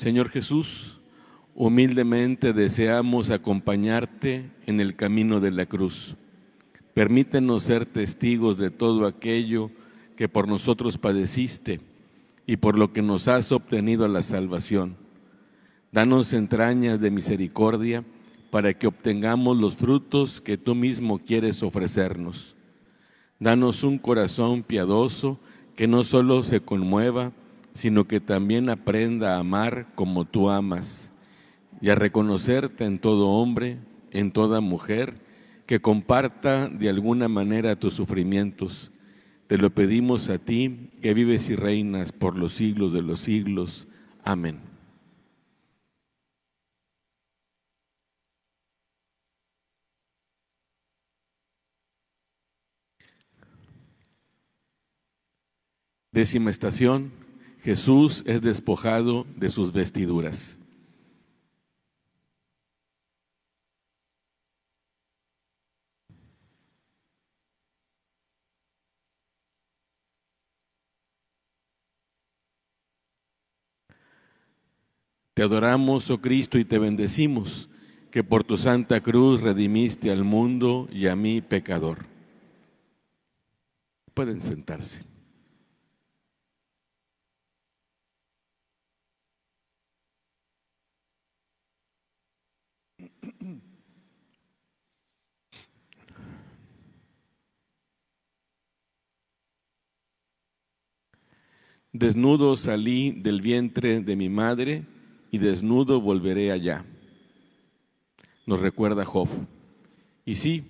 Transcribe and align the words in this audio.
Señor 0.00 0.30
Jesús, 0.30 0.98
humildemente 1.54 2.54
deseamos 2.54 3.28
acompañarte 3.28 4.50
en 4.64 4.80
el 4.80 4.96
camino 4.96 5.40
de 5.40 5.50
la 5.50 5.66
cruz. 5.66 6.16
Permítenos 6.94 7.64
ser 7.64 7.84
testigos 7.84 8.56
de 8.56 8.70
todo 8.70 9.06
aquello 9.06 9.70
que 10.16 10.26
por 10.26 10.48
nosotros 10.48 10.96
padeciste 10.96 11.82
y 12.46 12.56
por 12.56 12.78
lo 12.78 12.94
que 12.94 13.02
nos 13.02 13.28
has 13.28 13.52
obtenido 13.52 14.08
la 14.08 14.22
salvación. 14.22 14.96
Danos 15.92 16.32
entrañas 16.32 16.98
de 16.98 17.10
misericordia 17.10 18.02
para 18.50 18.72
que 18.72 18.86
obtengamos 18.86 19.58
los 19.58 19.76
frutos 19.76 20.40
que 20.40 20.56
tú 20.56 20.74
mismo 20.74 21.18
quieres 21.18 21.62
ofrecernos. 21.62 22.56
Danos 23.38 23.84
un 23.84 23.98
corazón 23.98 24.62
piadoso 24.62 25.38
que 25.76 25.86
no 25.86 26.04
solo 26.04 26.42
se 26.42 26.60
conmueva, 26.60 27.32
sino 27.80 28.06
que 28.06 28.20
también 28.20 28.68
aprenda 28.68 29.34
a 29.34 29.38
amar 29.38 29.86
como 29.94 30.26
tú 30.26 30.50
amas 30.50 31.10
y 31.80 31.88
a 31.88 31.94
reconocerte 31.94 32.84
en 32.84 32.98
todo 32.98 33.28
hombre, 33.28 33.78
en 34.10 34.32
toda 34.32 34.60
mujer, 34.60 35.14
que 35.64 35.80
comparta 35.80 36.68
de 36.68 36.90
alguna 36.90 37.28
manera 37.28 37.78
tus 37.78 37.94
sufrimientos. 37.94 38.92
Te 39.46 39.56
lo 39.56 39.70
pedimos 39.70 40.28
a 40.28 40.36
ti, 40.36 40.90
que 41.00 41.14
vives 41.14 41.48
y 41.48 41.56
reinas 41.56 42.12
por 42.12 42.36
los 42.36 42.52
siglos 42.52 42.92
de 42.92 43.00
los 43.00 43.20
siglos. 43.20 43.88
Amén. 44.24 44.60
Décima 56.12 56.50
estación, 56.50 57.12
Jesús 57.62 58.22
es 58.26 58.40
despojado 58.40 59.26
de 59.36 59.50
sus 59.50 59.72
vestiduras. 59.72 60.58
Te 75.34 75.44
adoramos, 75.44 76.10
oh 76.10 76.20
Cristo, 76.20 76.58
y 76.58 76.64
te 76.64 76.78
bendecimos, 76.78 77.70
que 78.10 78.24
por 78.24 78.44
tu 78.44 78.58
santa 78.58 79.00
cruz 79.00 79.40
redimiste 79.40 80.10
al 80.10 80.24
mundo 80.24 80.88
y 80.92 81.06
a 81.06 81.16
mí 81.16 81.40
pecador. 81.40 82.06
Pueden 84.12 84.42
sentarse. 84.42 85.02
Desnudo 101.92 102.56
salí 102.56 103.10
del 103.10 103.40
vientre 103.40 104.00
de 104.00 104.14
mi 104.14 104.28
madre 104.28 104.84
y 105.32 105.38
desnudo 105.38 106.00
volveré 106.00 106.52
allá. 106.52 106.84
Nos 108.46 108.60
recuerda 108.60 109.04
Job. 109.04 109.28
Y 110.24 110.36
sí, 110.36 110.64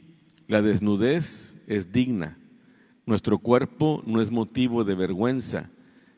la 0.49 0.63
desnudez 0.63 1.55
es 1.67 1.93
digna. 1.93 2.39
Nuestro 3.05 3.37
cuerpo 3.37 4.03
no 4.07 4.23
es 4.23 4.31
motivo 4.31 4.83
de 4.83 4.95
vergüenza, 4.95 5.69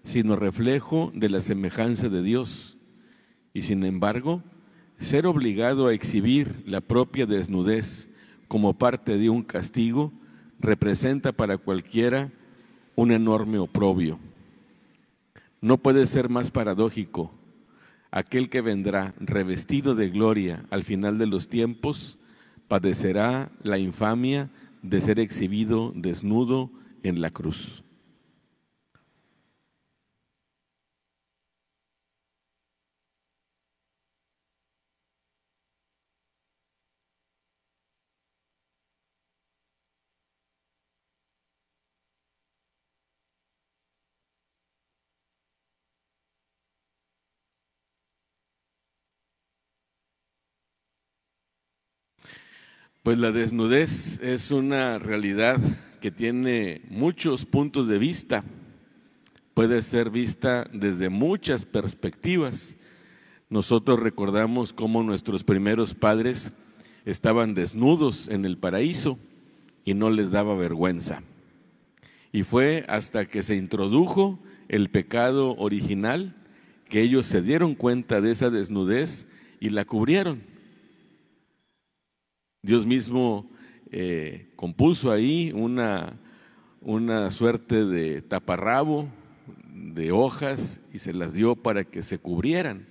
sino 0.05 0.37
reflejo 0.37 1.11
de 1.17 1.31
la 1.31 1.41
semejanza 1.41 2.09
de 2.09 2.23
Dios. 2.23 2.79
Y 3.53 3.63
sin 3.63 3.85
embargo, 3.85 4.45
ser 5.01 5.27
obligado 5.27 5.89
a 5.89 5.95
exhibir 5.95 6.63
la 6.65 6.81
propia 6.81 7.27
desnudez 7.27 8.09
como 8.47 8.75
parte 8.75 9.19
de 9.19 9.31
un 9.31 9.43
castigo 9.43 10.13
representa 10.61 11.33
para 11.33 11.59
cualquiera 11.59 12.31
un 12.95 13.11
enorme 13.11 13.59
oprobio. 13.59 14.21
No 15.63 15.79
puede 15.79 16.09
ser 16.09 16.29
más 16.29 16.51
paradójico. 16.51 17.33
Aquel 18.11 18.51
que 18.51 18.61
vendrá 18.61 19.15
revestido 19.21 19.95
de 19.95 20.11
gloria 20.11 20.67
al 20.71 20.83
final 20.83 21.19
de 21.19 21.27
los 21.27 21.49
tiempos 21.49 22.19
padecerá 22.67 23.53
la 23.63 23.79
infamia 23.79 24.51
de 24.83 25.01
ser 25.01 25.21
exhibido 25.21 25.93
desnudo 25.95 26.73
en 27.05 27.21
la 27.21 27.31
cruz. 27.31 27.82
Pues 53.03 53.19
la 53.19 53.33
desnudez 53.33 54.21
es 54.23 54.53
una 54.53 54.97
realidad 55.01 55.59
que 56.01 56.13
tiene 56.13 56.83
muchos 56.89 57.45
puntos 57.45 57.89
de 57.89 57.99
vista. 57.99 58.45
Puede 59.55 59.83
ser 59.83 60.09
vista 60.09 60.71
desde 60.73 61.09
muchas 61.09 61.67
perspectivas. 61.67 62.77
Nosotros 63.51 63.99
recordamos 63.99 64.73
cómo 64.73 65.03
nuestros 65.03 65.43
primeros 65.43 65.95
padres 65.95 66.53
estaban 67.05 67.55
desnudos 67.55 68.29
en 68.29 68.45
el 68.45 68.57
paraíso 68.57 69.19
y 69.85 69.95
no 69.95 70.09
les 70.09 70.31
daba 70.31 70.55
vergüenza. 70.55 71.25
Y 72.31 72.45
fue 72.45 72.85
hasta 72.87 73.25
que 73.27 73.43
se 73.43 73.57
introdujo 73.57 74.39
el 74.69 74.91
pecado 74.91 75.57
original 75.57 76.37
que 76.89 77.01
ellos 77.01 77.27
se 77.27 77.43
dieron 77.43 77.75
cuenta 77.75 78.21
de 78.21 78.31
esa 78.31 78.49
desnudez 78.49 79.27
y 79.59 79.71
la 79.71 79.85
cubrieron. 79.85 80.52
Dios 82.65 82.87
mismo 82.87 83.51
eh, 83.91 84.53
compuso 84.55 85.11
ahí 85.11 85.51
una, 85.53 86.17
una 86.81 87.33
suerte 87.33 87.85
de 87.85 88.23
taparrabo 88.23 89.09
de 89.75 90.13
hojas 90.13 90.81
y 90.93 91.01
se 91.01 91.13
las 91.13 91.33
dio 91.33 91.57
para 91.57 91.83
que 91.83 92.05
se 92.05 92.21
cubrieran. 92.21 92.87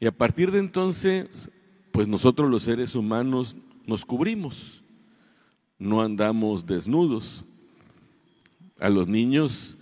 Y 0.00 0.06
a 0.06 0.12
partir 0.12 0.52
de 0.52 0.60
entonces, 0.60 1.50
pues 1.92 2.08
nosotros 2.08 2.50
los 2.50 2.62
seres 2.62 2.94
humanos 2.94 3.58
nos 3.86 4.06
cubrimos, 4.06 4.82
no 5.78 6.00
andamos 6.00 6.64
desnudos. 6.64 7.44
A 8.80 8.88
los 8.88 9.06
niños, 9.06 9.78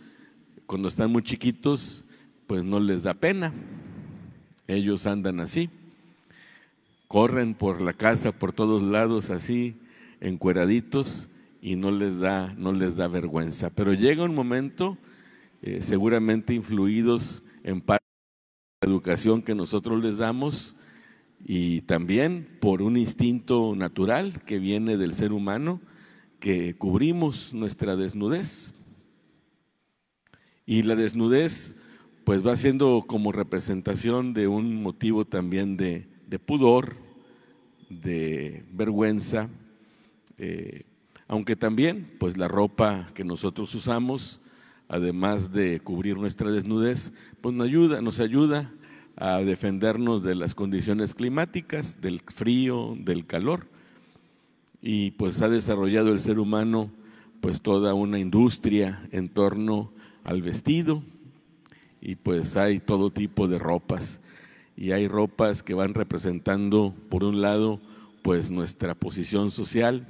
cuando 0.66 0.88
están 0.88 1.12
muy 1.12 1.22
chiquitos, 1.22 2.04
pues 2.48 2.64
no 2.64 2.80
les 2.80 3.04
da 3.04 3.14
pena, 3.14 3.52
ellos 4.66 5.06
andan 5.06 5.38
así 5.38 5.70
corren 7.14 7.54
por 7.54 7.80
la 7.80 7.92
casa, 7.92 8.32
por 8.32 8.52
todos 8.52 8.82
lados 8.82 9.30
así, 9.30 9.76
encueraditos 10.20 11.28
y 11.62 11.76
no 11.76 11.92
les 11.92 12.19
da, 12.19 12.52
no 12.58 12.72
les 12.72 12.97
da 12.97 13.06
vergüenza. 13.06 13.70
Pero 13.70 13.92
llega 13.92 14.25
un 14.25 14.34
momento, 14.34 14.98
eh, 15.62 15.80
seguramente 15.80 16.54
influidos 16.54 17.44
en 17.62 17.80
parte 17.80 18.04
de 18.80 18.88
la 18.88 18.92
educación 18.92 19.42
que 19.42 19.54
nosotros 19.54 20.03
les 20.03 20.16
damos 20.16 20.74
y 21.38 21.82
también 21.82 22.48
por 22.60 22.82
un 22.82 22.97
instinto 22.97 23.76
natural 23.76 24.42
que 24.42 24.58
viene 24.58 24.97
del 24.97 25.14
ser 25.14 25.32
humano, 25.32 25.80
que 26.41 26.74
cubrimos 26.76 27.54
nuestra 27.54 27.94
desnudez. 27.94 28.74
Y 30.66 30.82
la 30.82 30.97
desnudez 30.97 31.76
pues 32.24 32.44
va 32.44 32.56
siendo 32.56 33.04
como 33.06 33.30
representación 33.30 34.34
de 34.34 34.48
un 34.48 34.83
motivo 34.83 35.24
también 35.24 35.77
de, 35.77 36.09
de 36.27 36.41
pudor, 36.41 37.03
de 37.89 38.65
vergüenza, 38.72 39.48
eh, 40.39 40.84
aunque 41.28 41.57
también 41.57 42.13
pues 42.19 42.36
la 42.36 42.48
ropa 42.48 43.10
que 43.15 43.25
nosotros 43.25 43.75
usamos, 43.75 44.41
además 44.89 45.53
de 45.53 45.81
cubrir 45.81 46.16
nuestra 46.16 46.51
desnudez, 46.51 47.13
pues 47.41 47.54
nos 47.54 47.66
ayuda, 47.66 48.01
nos 48.01 48.21
ayuda 48.21 48.72
a 49.16 49.39
defendernos 49.39 50.22
de 50.22 50.34
las 50.34 50.54
condiciones 50.54 51.15
climáticas, 51.15 52.01
del 52.01 52.21
frío, 52.21 52.97
del 52.98 53.27
calor. 53.27 53.69
Y 54.83 55.13
pues 55.13 55.41
ha 55.41 55.48
desarrollado 55.48 56.13
el 56.13 56.21
ser 56.21 56.39
humano 56.39 56.91
pues 57.41 57.63
toda 57.63 57.95
una 57.95 58.19
industria 58.19 59.07
en 59.13 59.28
torno 59.28 59.92
al 60.25 60.42
vestido 60.42 61.03
y 62.01 62.16
pues 62.16 62.57
hay 62.57 62.80
todo 62.80 63.10
tipo 63.10 63.48
de 63.48 63.59
ropas 63.59 64.21
y 64.76 64.92
hay 64.92 65.09
ropas 65.09 65.62
que 65.62 65.74
van 65.74 65.94
representando, 65.94 66.94
por 67.09 67.24
un 67.24 67.41
lado, 67.41 67.80
pues 68.22 68.50
nuestra 68.50 68.94
posición 68.94 69.50
social, 69.50 70.06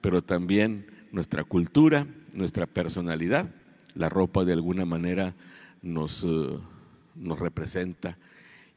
pero 0.00 0.22
también 0.22 0.86
nuestra 1.12 1.44
cultura, 1.44 2.06
nuestra 2.32 2.66
personalidad. 2.66 3.50
La 3.94 4.08
ropa 4.08 4.44
de 4.44 4.52
alguna 4.52 4.84
manera 4.84 5.34
nos, 5.82 6.24
eh, 6.24 6.58
nos 7.14 7.38
representa. 7.38 8.18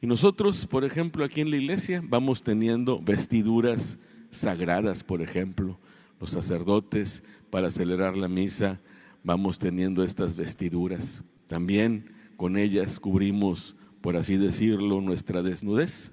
Y 0.00 0.06
nosotros, 0.06 0.66
por 0.66 0.84
ejemplo, 0.84 1.24
aquí 1.24 1.40
en 1.40 1.50
la 1.50 1.56
iglesia 1.56 2.02
vamos 2.02 2.42
teniendo 2.42 3.00
vestiduras 3.00 3.98
sagradas, 4.30 5.04
por 5.04 5.20
ejemplo, 5.22 5.78
los 6.20 6.30
sacerdotes 6.30 7.22
para 7.50 7.70
celebrar 7.70 8.16
la 8.16 8.28
misa 8.28 8.80
vamos 9.22 9.58
teniendo 9.58 10.02
estas 10.02 10.36
vestiduras. 10.36 11.22
También 11.46 12.12
con 12.36 12.56
ellas 12.56 12.98
cubrimos, 12.98 13.76
por 14.00 14.16
así 14.16 14.36
decirlo, 14.36 15.00
nuestra 15.00 15.42
desnudez. 15.42 16.12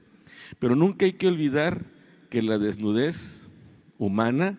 Pero 0.60 0.76
nunca 0.76 1.06
hay 1.06 1.14
que 1.14 1.28
olvidar 1.28 1.86
que 2.30 2.42
la 2.42 2.58
desnudez 2.58 3.48
humana 3.98 4.58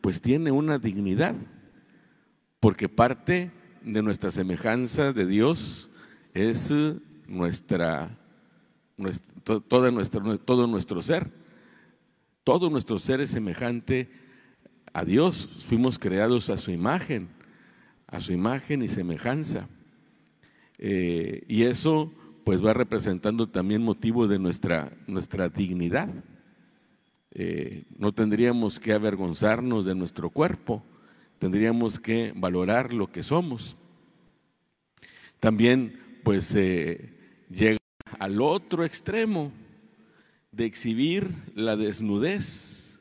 pues 0.00 0.20
tiene 0.20 0.50
una 0.50 0.78
dignidad, 0.78 1.34
porque 2.58 2.88
parte 2.88 3.50
de 3.82 4.02
nuestra 4.02 4.30
semejanza 4.30 5.12
de 5.12 5.26
Dios 5.26 5.90
es 6.34 6.72
nuestra, 7.26 8.18
toda 9.68 9.90
nuestra, 9.90 10.38
todo 10.38 10.66
nuestro 10.66 11.02
ser. 11.02 11.30
Todo 12.44 12.70
nuestro 12.70 12.98
ser 12.98 13.20
es 13.20 13.30
semejante 13.30 14.10
a 14.92 15.04
Dios. 15.04 15.48
Fuimos 15.66 15.98
creados 15.98 16.50
a 16.50 16.56
su 16.56 16.70
imagen, 16.70 17.28
a 18.06 18.20
su 18.20 18.32
imagen 18.32 18.82
y 18.82 18.88
semejanza. 18.88 19.68
Eh, 20.78 21.44
y 21.48 21.64
eso 21.64 22.12
pues 22.50 22.66
va 22.66 22.74
representando 22.74 23.48
también 23.48 23.80
motivo 23.80 24.26
de 24.26 24.40
nuestra, 24.40 24.90
nuestra 25.06 25.48
dignidad. 25.48 26.08
Eh, 27.30 27.84
no 27.96 28.10
tendríamos 28.10 28.80
que 28.80 28.92
avergonzarnos 28.92 29.86
de 29.86 29.94
nuestro 29.94 30.30
cuerpo, 30.30 30.82
tendríamos 31.38 32.00
que 32.00 32.32
valorar 32.34 32.92
lo 32.92 33.06
que 33.06 33.22
somos. 33.22 33.76
También 35.38 36.20
pues 36.24 36.52
eh, 36.56 37.14
llega 37.50 37.78
al 38.18 38.42
otro 38.42 38.84
extremo 38.84 39.52
de 40.50 40.64
exhibir 40.64 41.32
la 41.54 41.76
desnudez, 41.76 43.00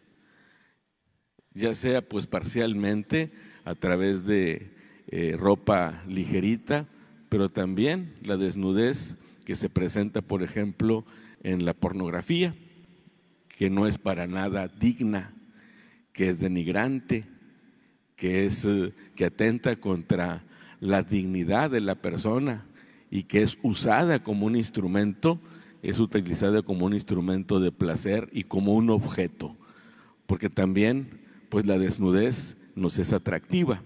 ya 1.55 1.73
sea 1.73 2.07
pues 2.07 2.27
parcialmente 2.27 3.31
a 3.65 3.73
través 3.73 4.23
de 4.25 4.75
eh, 5.07 5.35
ropa 5.39 6.03
ligerita, 6.07 6.87
pero 7.29 7.49
también 7.49 8.13
la 8.21 8.37
desnudez 8.37 9.17
que 9.49 9.55
se 9.55 9.67
presenta, 9.67 10.21
por 10.21 10.43
ejemplo, 10.43 11.05
en 11.41 11.65
la 11.65 11.73
pornografía, 11.73 12.53
que 13.47 13.71
no 13.71 13.87
es 13.87 13.97
para 13.97 14.27
nada 14.27 14.67
digna, 14.67 15.33
que 16.13 16.29
es 16.29 16.39
denigrante, 16.39 17.25
que 18.15 18.45
es 18.45 18.63
eh, 18.63 18.93
que 19.15 19.25
atenta 19.25 19.77
contra 19.77 20.43
la 20.79 21.01
dignidad 21.01 21.71
de 21.71 21.81
la 21.81 21.95
persona 21.95 22.67
y 23.09 23.23
que 23.23 23.41
es 23.41 23.57
usada 23.63 24.21
como 24.21 24.45
un 24.45 24.55
instrumento, 24.55 25.39
es 25.81 25.99
utilizada 25.99 26.61
como 26.61 26.85
un 26.85 26.93
instrumento 26.93 27.59
de 27.59 27.71
placer 27.71 28.29
y 28.31 28.43
como 28.43 28.75
un 28.75 28.91
objeto, 28.91 29.57
porque 30.27 30.51
también 30.51 31.21
pues 31.49 31.65
la 31.65 31.79
desnudez 31.79 32.55
nos 32.75 32.99
es 32.99 33.13
atractiva. 33.13 33.81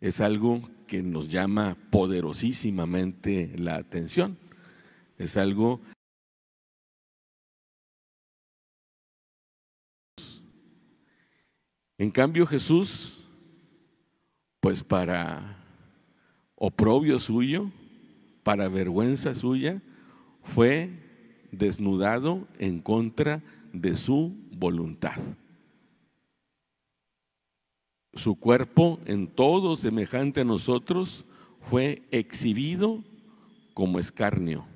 Es 0.00 0.20
algo 0.20 0.68
que 0.88 1.04
nos 1.04 1.28
llama 1.28 1.76
poderosísimamente 1.92 3.52
la 3.56 3.76
atención. 3.76 4.38
Es 5.18 5.36
algo 5.36 5.80
En 11.98 12.10
cambio 12.10 12.46
Jesús, 12.46 13.24
pues 14.60 14.84
para 14.84 15.64
oprobio 16.54 17.18
suyo, 17.18 17.70
para 18.42 18.68
vergüenza 18.68 19.34
suya, 19.34 19.80
fue 20.42 20.90
desnudado 21.52 22.46
en 22.58 22.80
contra 22.80 23.42
de 23.72 23.96
su 23.96 24.34
voluntad. 24.52 25.16
Su 28.12 28.38
cuerpo, 28.38 29.00
en 29.06 29.26
todo 29.26 29.76
semejante 29.76 30.42
a 30.42 30.44
nosotros, 30.44 31.24
fue 31.70 32.02
exhibido 32.10 33.02
como 33.72 33.98
escarnio. 33.98 34.66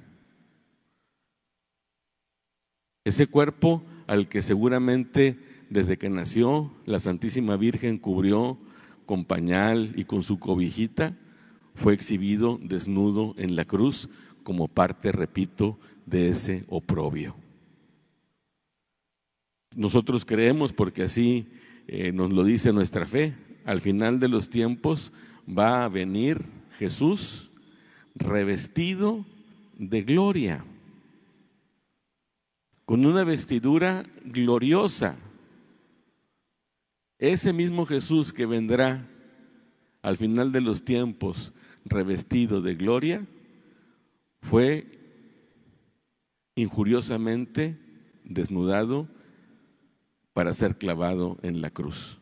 Ese 3.04 3.26
cuerpo 3.26 3.82
al 4.06 4.28
que 4.28 4.42
seguramente 4.42 5.38
desde 5.70 5.96
que 5.96 6.10
nació 6.10 6.72
la 6.84 7.00
Santísima 7.00 7.56
Virgen 7.56 7.98
cubrió 7.98 8.58
con 9.06 9.24
pañal 9.24 9.92
y 9.96 10.04
con 10.04 10.22
su 10.22 10.38
cobijita, 10.38 11.16
fue 11.74 11.94
exhibido 11.94 12.58
desnudo 12.62 13.34
en 13.38 13.56
la 13.56 13.64
cruz 13.64 14.08
como 14.42 14.68
parte, 14.68 15.12
repito, 15.12 15.78
de 16.06 16.28
ese 16.28 16.64
oprobio. 16.68 17.36
Nosotros 19.76 20.24
creemos, 20.24 20.72
porque 20.72 21.04
así 21.04 21.46
eh, 21.86 22.12
nos 22.12 22.32
lo 22.32 22.44
dice 22.44 22.72
nuestra 22.72 23.06
fe, 23.06 23.34
al 23.64 23.80
final 23.80 24.18
de 24.18 24.28
los 24.28 24.50
tiempos 24.50 25.12
va 25.48 25.84
a 25.84 25.88
venir 25.88 26.44
Jesús 26.78 27.50
revestido 28.14 29.24
de 29.78 30.02
gloria, 30.02 30.64
con 32.90 33.06
una 33.06 33.22
vestidura 33.22 34.04
gloriosa. 34.24 35.14
Ese 37.20 37.52
mismo 37.52 37.86
Jesús 37.86 38.32
que 38.32 38.46
vendrá 38.46 39.08
al 40.02 40.16
final 40.16 40.50
de 40.50 40.60
los 40.60 40.84
tiempos 40.84 41.52
revestido 41.84 42.60
de 42.60 42.74
gloria, 42.74 43.24
fue 44.42 44.88
injuriosamente 46.56 47.78
desnudado 48.24 49.06
para 50.32 50.52
ser 50.52 50.76
clavado 50.76 51.38
en 51.42 51.60
la 51.60 51.70
cruz. 51.70 52.18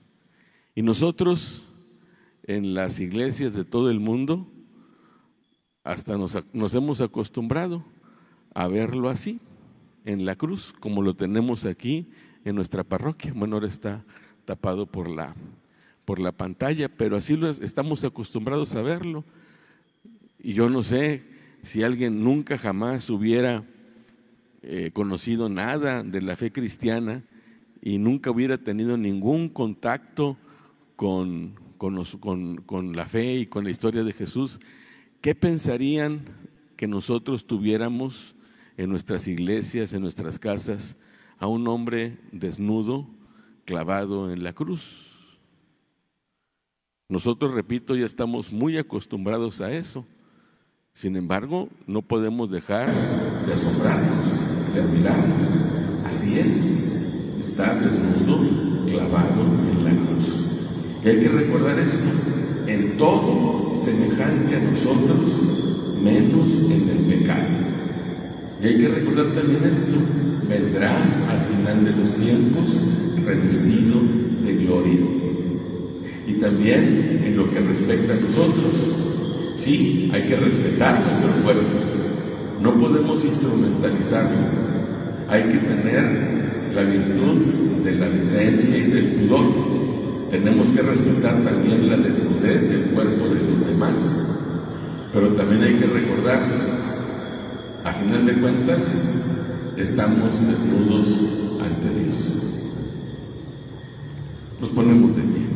Y 0.75 0.83
nosotros 0.83 1.65
en 2.43 2.75
las 2.75 3.01
iglesias 3.01 3.55
de 3.55 3.65
todo 3.65 3.91
el 3.91 4.01
mundo 4.01 4.47
hasta 5.83 6.19
nos, 6.19 6.37
nos, 6.53 6.75
hemos 6.75 7.01
acostumbrado 7.01 7.83
a 8.53 8.69
verlo 8.69 9.09
así, 9.09 9.41
en 10.09 10.25
la 10.25 10.37
cruz, 10.37 10.75
como 10.81 11.03
lo 11.03 11.15
tenemos 11.15 11.67
aquí 11.67 12.07
en 12.47 12.55
nuestra 12.57 12.83
parroquia. 12.83 13.35
Bueno, 13.35 13.57
ahora 13.57 13.69
está 13.69 14.03
tapado 14.47 14.87
por 14.87 15.11
la, 15.11 15.35
por 16.07 16.19
la 16.19 16.33
pantalla, 16.33 16.89
pero 16.89 17.19
así 17.19 17.37
lo 17.37 17.51
estamos 17.51 18.05
acostumbrados 18.05 18.75
a 18.75 18.81
verlo. 18.81 19.23
Y 20.43 20.55
yo 20.55 20.71
no 20.71 20.83
sé 20.83 21.25
si 21.63 21.83
alguien 21.83 22.25
nunca 22.25 22.57
jamás 22.57 23.11
hubiera 23.11 23.65
eh, 24.63 24.93
conocido 24.95 25.51
nada 25.51 26.03
de 26.03 26.23
la 26.23 26.37
fe 26.37 26.53
cristiana 26.53 27.23
y 27.83 27.99
nunca 27.99 28.31
hubiera 28.31 28.57
tenido 28.57 28.97
ningún 28.97 29.51
contacto 29.51 30.39
con, 30.97 31.55
con, 31.77 32.97
la 32.97 33.05
fe 33.05 33.35
y 33.41 33.47
con 33.47 33.65
la 33.65 33.71
historia 33.71 34.05
de 34.05 34.15
Jesús, 34.15 34.59
¿qué 35.21 35.35
pensarían 35.35 36.23
que 36.77 36.87
nosotros 36.89 37.47
tuviéramos 37.47 38.35
en 38.79 38.89
nuestras 38.89 39.29
iglesias, 39.29 39.93
en 39.93 40.01
nuestras 40.01 40.39
casas, 40.39 40.97
a 41.39 41.47
un 41.47 41.69
hombre 41.69 42.17
desnudo, 42.33 43.07
clavado 43.67 44.33
en 44.33 44.43
la 44.43 44.55
cruz? 44.55 45.05
Nosotros, 47.11 47.53
repito, 47.53 47.97
ya 47.97 48.07
estamos 48.07 48.53
muy 48.53 48.79
acostumbrados 48.79 49.61
a 49.61 49.73
eso. 49.73 50.07
Sin 50.93 51.17
embargo, 51.17 51.69
no 51.87 52.03
podemos 52.03 52.51
dejar 52.51 53.47
de 53.47 53.53
asombrarnos, 53.53 54.25
de 54.75 54.81
admirarnos. 54.81 55.43
Así 56.05 56.39
es, 56.39 57.39
estar 57.41 57.81
desnudo, 57.81 58.87
clavado 58.87 59.43
en 59.43 59.85
la 59.85 59.91
cruz. 59.91 60.29
Y 61.05 61.09
hay 61.09 61.21
que 61.21 61.29
recordar 61.29 61.79
esto, 61.79 62.09
en 62.67 62.97
todo 62.97 63.75
semejante 63.75 64.57
a 64.57 64.61
nosotros, 64.61 65.31
menos 66.01 66.51
en 66.71 66.89
el 66.91 67.19
pecado. 67.19 67.68
Y 68.63 68.67
hay 68.67 68.79
que 68.79 68.89
recordar 68.89 69.35
también 69.35 69.65
esto, 69.65 69.99
vendrá 70.49 71.03
al 71.29 71.41
final 71.47 71.85
de 71.85 71.93
los 71.93 72.15
tiempos 72.17 72.77
revestido 73.25 74.01
de 74.43 74.55
gloria. 74.55 75.01
Y 76.27 76.35
también 76.35 77.23
en 77.25 77.37
lo 77.37 77.51
que 77.51 77.61
respecta 77.61 78.13
a 78.13 78.17
nosotros, 78.17 78.75
Sí, 79.59 80.09
hay 80.15 80.23
que 80.23 80.37
respetar 80.37 81.05
nuestro 81.05 81.31
cuerpo. 81.43 81.79
No 82.63 82.79
podemos 82.79 83.25
instrumentalizarlo. 83.25 84.39
Hay 85.29 85.43
que 85.49 85.59
tener 85.59 86.71
la 86.73 86.83
virtud 86.83 87.83
de 87.83 87.93
la 87.93 88.09
decencia 88.09 88.79
y 88.79 88.91
del 88.91 89.05
pudor. 89.17 90.29
Tenemos 90.31 90.69
que 90.69 90.83
respetar 90.83 91.43
también 91.43 91.89
la 91.89 91.97
desnudez 91.97 92.69
del 92.69 92.83
cuerpo 92.93 93.29
de 93.29 93.41
los 93.41 93.67
demás. 93.67 93.99
Pero 95.13 95.29
también 95.35 95.63
hay 95.63 95.75
que 95.75 95.87
recordar, 95.87 96.41
a 97.85 97.93
final 97.93 98.27
de 98.27 98.35
cuentas, 98.41 99.23
estamos 99.77 100.31
desnudos 100.47 101.07
ante 101.63 101.89
Dios. 101.89 102.43
Nos 104.61 104.71
ponemos 104.71 105.15
de 105.15 105.23
pie. 105.23 105.49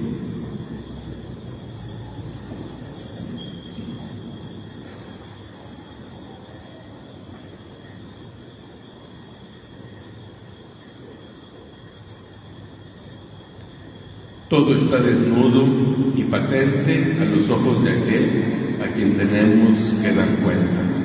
Todo 14.48 14.74
está 14.76 14.98
desnudo 14.98 15.66
y 16.14 16.24
patente 16.24 17.16
a 17.18 17.24
los 17.24 17.48
ojos 17.48 17.82
de 17.82 17.90
aquel 17.90 18.76
a 18.82 18.92
quien 18.92 19.16
tenemos 19.16 19.78
que 20.02 20.12
dar 20.12 20.28
cuentas. 20.44 21.01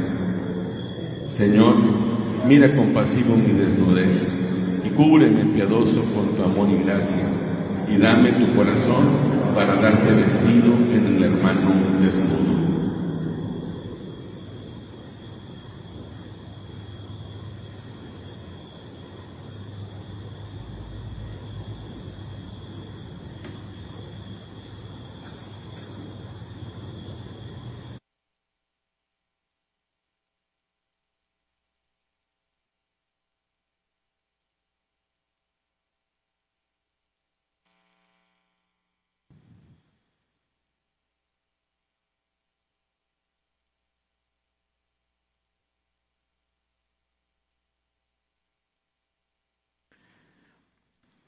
Señor, 1.37 1.75
mira 2.47 2.75
compasivo 2.75 3.37
mi 3.37 3.53
desnudez 3.53 4.81
y 4.83 4.89
cúbreme 4.89 5.45
piadoso 5.53 6.03
con 6.15 6.35
tu 6.35 6.41
amor 6.41 6.67
y 6.67 6.83
gracia 6.83 7.25
y 7.87 7.95
dame 7.95 8.31
tu 8.31 8.55
corazón 8.55 9.05
para 9.53 9.75
darte 9.75 10.15
vestido 10.15 10.73
en 10.91 11.05
el 11.05 11.23
hermano 11.23 11.99
desnudo. 12.01 12.76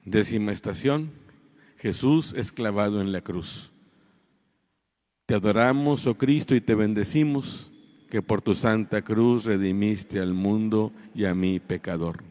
Décima 0.10 0.52
estación, 0.52 1.12
Jesús 1.78 2.34
es 2.36 2.52
clavado 2.52 3.00
en 3.00 3.12
la 3.12 3.22
cruz. 3.22 3.72
Te 5.28 5.36
adoramos, 5.36 6.08
oh 6.08 6.18
Cristo, 6.18 6.56
y 6.56 6.62
te 6.62 6.74
bendecimos, 6.74 7.72
que 8.10 8.24
por 8.24 8.42
tu 8.42 8.56
santa 8.56 9.04
cruz 9.04 9.46
redimiste 9.46 10.20
al 10.20 10.34
mundo 10.34 10.92
y 11.14 11.26
a 11.26 11.36
mí 11.36 11.60
pecador. 11.60 12.24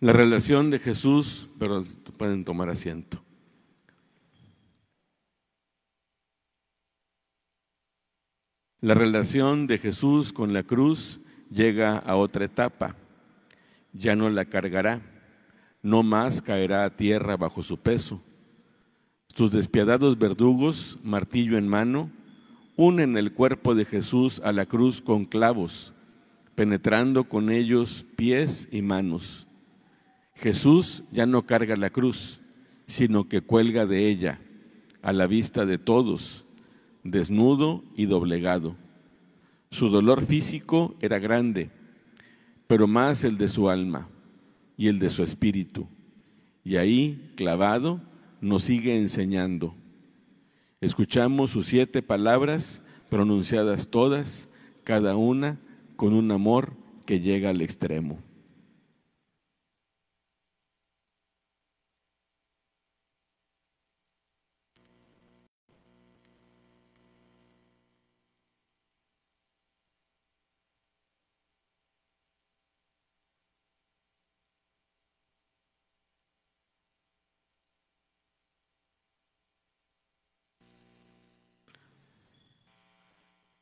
La 0.00 0.12
relación 0.12 0.70
de 0.70 0.78
Jesús, 0.78 1.48
pero 1.58 1.82
pueden 2.16 2.44
tomar 2.44 2.68
asiento. 2.68 3.20
La 8.80 8.94
relación 8.94 9.66
de 9.66 9.78
Jesús 9.78 10.32
con 10.32 10.52
la 10.52 10.62
cruz 10.62 11.20
llega 11.50 11.96
a 11.98 12.14
otra 12.14 12.44
etapa. 12.44 12.94
Ya 13.92 14.14
no 14.14 14.30
la 14.30 14.44
cargará, 14.44 15.02
no 15.82 16.04
más 16.04 16.42
caerá 16.42 16.84
a 16.84 16.96
tierra 16.96 17.36
bajo 17.36 17.64
su 17.64 17.76
peso. 17.76 18.22
Sus 19.34 19.50
despiadados 19.50 20.16
verdugos, 20.16 20.96
martillo 21.02 21.58
en 21.58 21.66
mano, 21.66 22.12
unen 22.76 23.16
el 23.16 23.32
cuerpo 23.32 23.74
de 23.74 23.84
Jesús 23.84 24.40
a 24.44 24.52
la 24.52 24.64
cruz 24.64 25.02
con 25.02 25.24
clavos, 25.24 25.92
penetrando 26.54 27.24
con 27.24 27.50
ellos 27.50 28.06
pies 28.14 28.68
y 28.70 28.80
manos 28.80 29.47
Jesús 30.40 31.02
ya 31.10 31.26
no 31.26 31.46
carga 31.46 31.76
la 31.76 31.90
cruz, 31.90 32.40
sino 32.86 33.28
que 33.28 33.40
cuelga 33.40 33.86
de 33.86 34.08
ella, 34.08 34.40
a 35.02 35.12
la 35.12 35.26
vista 35.26 35.66
de 35.66 35.78
todos, 35.78 36.44
desnudo 37.02 37.82
y 37.96 38.06
doblegado. 38.06 38.76
Su 39.70 39.88
dolor 39.88 40.24
físico 40.24 40.94
era 41.00 41.18
grande, 41.18 41.70
pero 42.66 42.86
más 42.86 43.24
el 43.24 43.36
de 43.36 43.48
su 43.48 43.68
alma 43.68 44.08
y 44.76 44.88
el 44.88 44.98
de 44.98 45.10
su 45.10 45.22
espíritu. 45.22 45.88
Y 46.64 46.76
ahí, 46.76 47.32
clavado, 47.34 48.00
nos 48.40 48.62
sigue 48.64 48.96
enseñando. 48.96 49.74
Escuchamos 50.80 51.50
sus 51.50 51.66
siete 51.66 52.00
palabras, 52.02 52.82
pronunciadas 53.08 53.88
todas, 53.88 54.48
cada 54.84 55.16
una 55.16 55.58
con 55.96 56.14
un 56.14 56.30
amor 56.30 56.74
que 57.06 57.20
llega 57.20 57.50
al 57.50 57.60
extremo. 57.60 58.18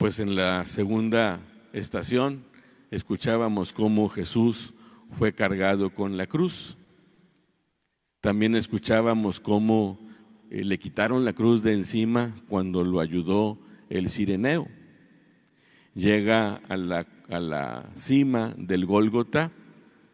Pues 0.07 0.21
en 0.21 0.37
la 0.37 0.65
segunda 0.67 1.41
estación 1.73 2.45
escuchábamos 2.93 3.73
cómo 3.73 4.09
Jesús 4.09 4.73
fue 5.11 5.33
cargado 5.33 5.93
con 5.93 6.17
la 6.17 6.29
cruz. 6.29 6.77
También 8.21 8.55
escuchábamos 8.55 9.41
cómo 9.41 9.99
eh, 10.49 10.63
le 10.63 10.79
quitaron 10.79 11.25
la 11.25 11.33
cruz 11.33 11.65
de 11.65 11.73
encima 11.73 12.37
cuando 12.49 12.85
lo 12.85 13.01
ayudó 13.01 13.59
el 13.91 14.09
sireneo. 14.09 14.69
Llega 15.93 16.61
a 16.69 16.77
la, 16.77 17.05
a 17.29 17.41
la 17.41 17.91
cima 17.97 18.55
del 18.57 18.87
Gólgota 18.87 19.51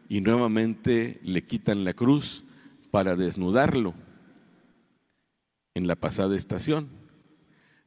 y 0.09 0.21
nuevamente 0.21 1.19
le 1.21 1.45
quitan 1.45 1.83
la 1.83 1.93
cruz 1.93 2.45
para 2.89 3.15
desnudarlo 3.15 3.93
en 5.75 5.85
la 5.85 5.95
pasada 5.95 6.35
estación. 6.35 6.89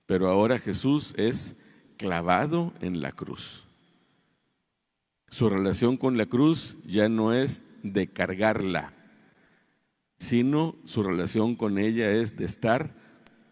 Pero 0.07 0.29
ahora 0.29 0.61
Jesús 0.61 1.13
es 1.17 1.57
clavado 1.97 2.73
en 2.81 3.01
la 3.01 3.13
cruz. 3.13 3.65
Su 5.29 5.49
relación 5.49 5.97
con 5.97 6.17
la 6.17 6.27
cruz 6.27 6.77
ya 6.85 7.09
no 7.09 7.33
es 7.33 7.63
de 7.83 8.07
cargarla, 8.09 8.93
sino 10.19 10.77
su 10.85 11.03
relación 11.03 11.57
con 11.57 11.79
ella 11.79 12.11
es 12.11 12.37
de 12.37 12.45
estar 12.45 12.95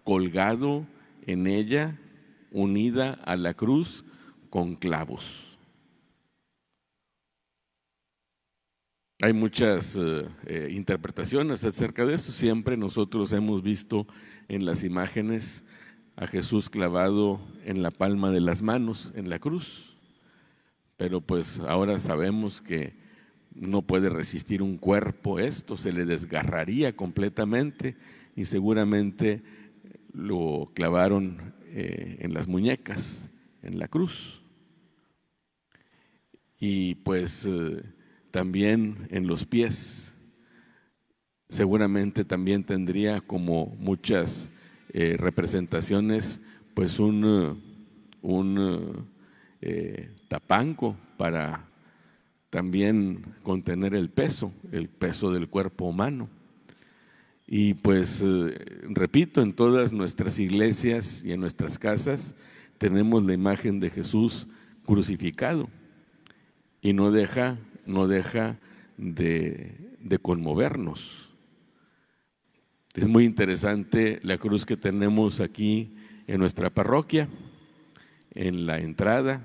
colgado 0.05 0.87
en 1.27 1.47
ella, 1.47 1.99
unida 2.51 3.15
a 3.25 3.37
la 3.37 3.55
cruz 3.55 4.05
con 4.51 4.77
clavos. 4.77 5.55
Hay 9.21 9.33
muchas 9.33 9.97
eh, 9.97 10.29
eh, 10.47 10.69
interpretaciones 10.71 11.65
acerca 11.65 12.05
de 12.05 12.15
esto. 12.15 12.31
Siempre 12.31 12.77
nosotros 12.77 13.33
hemos 13.33 13.63
visto 13.63 14.07
en 14.49 14.67
las 14.67 14.85
imágenes 14.85 15.64
a 16.17 16.27
Jesús 16.27 16.71
clavado 16.71 17.41
en 17.65 17.83
la 17.83 17.91
palma 17.91 18.31
de 18.31 18.41
las 18.41 18.63
manos 18.63 19.13
en 19.17 19.29
la 19.29 19.39
cruz. 19.39 19.97
Pero 20.97 21.21
pues 21.21 21.61
ahora 21.61 21.99
sabemos 21.99 22.61
que 22.61 22.95
no 23.55 23.83
puede 23.83 24.09
resistir 24.09 24.63
un 24.63 24.79
cuerpo 24.79 25.39
esto, 25.39 25.77
se 25.77 25.93
le 25.93 26.05
desgarraría 26.05 26.95
completamente 26.97 27.97
y 28.37 28.45
seguramente 28.45 29.43
lo 30.13 30.71
clavaron 30.75 31.55
eh, 31.67 32.19
en 32.21 32.35
las 32.35 32.47
muñecas, 32.49 33.21
en 33.63 33.79
la 33.79 33.89
cruz. 33.89 34.41
Y 36.59 36.97
pues 36.97 37.47
eh, 37.47 37.83
también 38.31 39.09
en 39.11 39.27
los 39.27 39.45
pies. 39.45 40.13
Seguramente 41.49 42.25
también 42.25 42.65
tendría 42.65 43.21
como 43.21 43.67
muchas 43.79 44.51
eh, 44.95 45.17
representaciones, 45.19 46.41
pues 46.73 46.99
un, 46.99 47.25
uh, 47.25 47.59
un 48.23 49.07
eh, 49.61 50.11
tapanco 50.29 50.97
para 51.17 51.67
también 52.49 53.25
contener 53.43 53.95
el 53.95 54.09
peso, 54.09 54.53
el 54.71 54.89
peso 54.89 55.33
del 55.33 55.49
cuerpo 55.49 55.87
humano. 55.87 56.29
Y 57.45 57.75
pues, 57.75 58.23
eh, 58.25 58.55
repito, 58.89 59.43
en 59.43 59.53
todas 59.53 59.93
nuestras 59.93 60.39
iglesias 60.39 61.23
y 61.25 61.33
en 61.33 61.41
nuestras 61.41 61.77
casas 61.79 62.37
tenemos 62.79 63.25
la 63.25 63.35
imagen 63.35 63.81
de 63.81 63.91
Jesús 63.91 64.47
crucificado 64.87 65.69
y 66.81 66.93
no 66.93 67.11
deja, 67.11 67.59
no 67.85 68.07
deja 68.07 68.61
de, 68.97 69.97
de 69.99 70.19
conmovernos, 70.19 71.34
Es 72.95 73.09
muy 73.09 73.25
interesante 73.25 74.21
la 74.23 74.39
cruz 74.39 74.65
que 74.65 74.77
tenemos 74.77 75.41
aquí 75.41 75.97
en 76.29 76.39
nuestra 76.39 76.71
parroquia, 76.71 77.29
en 78.31 78.67
la 78.67 78.79
entrada. 78.79 79.45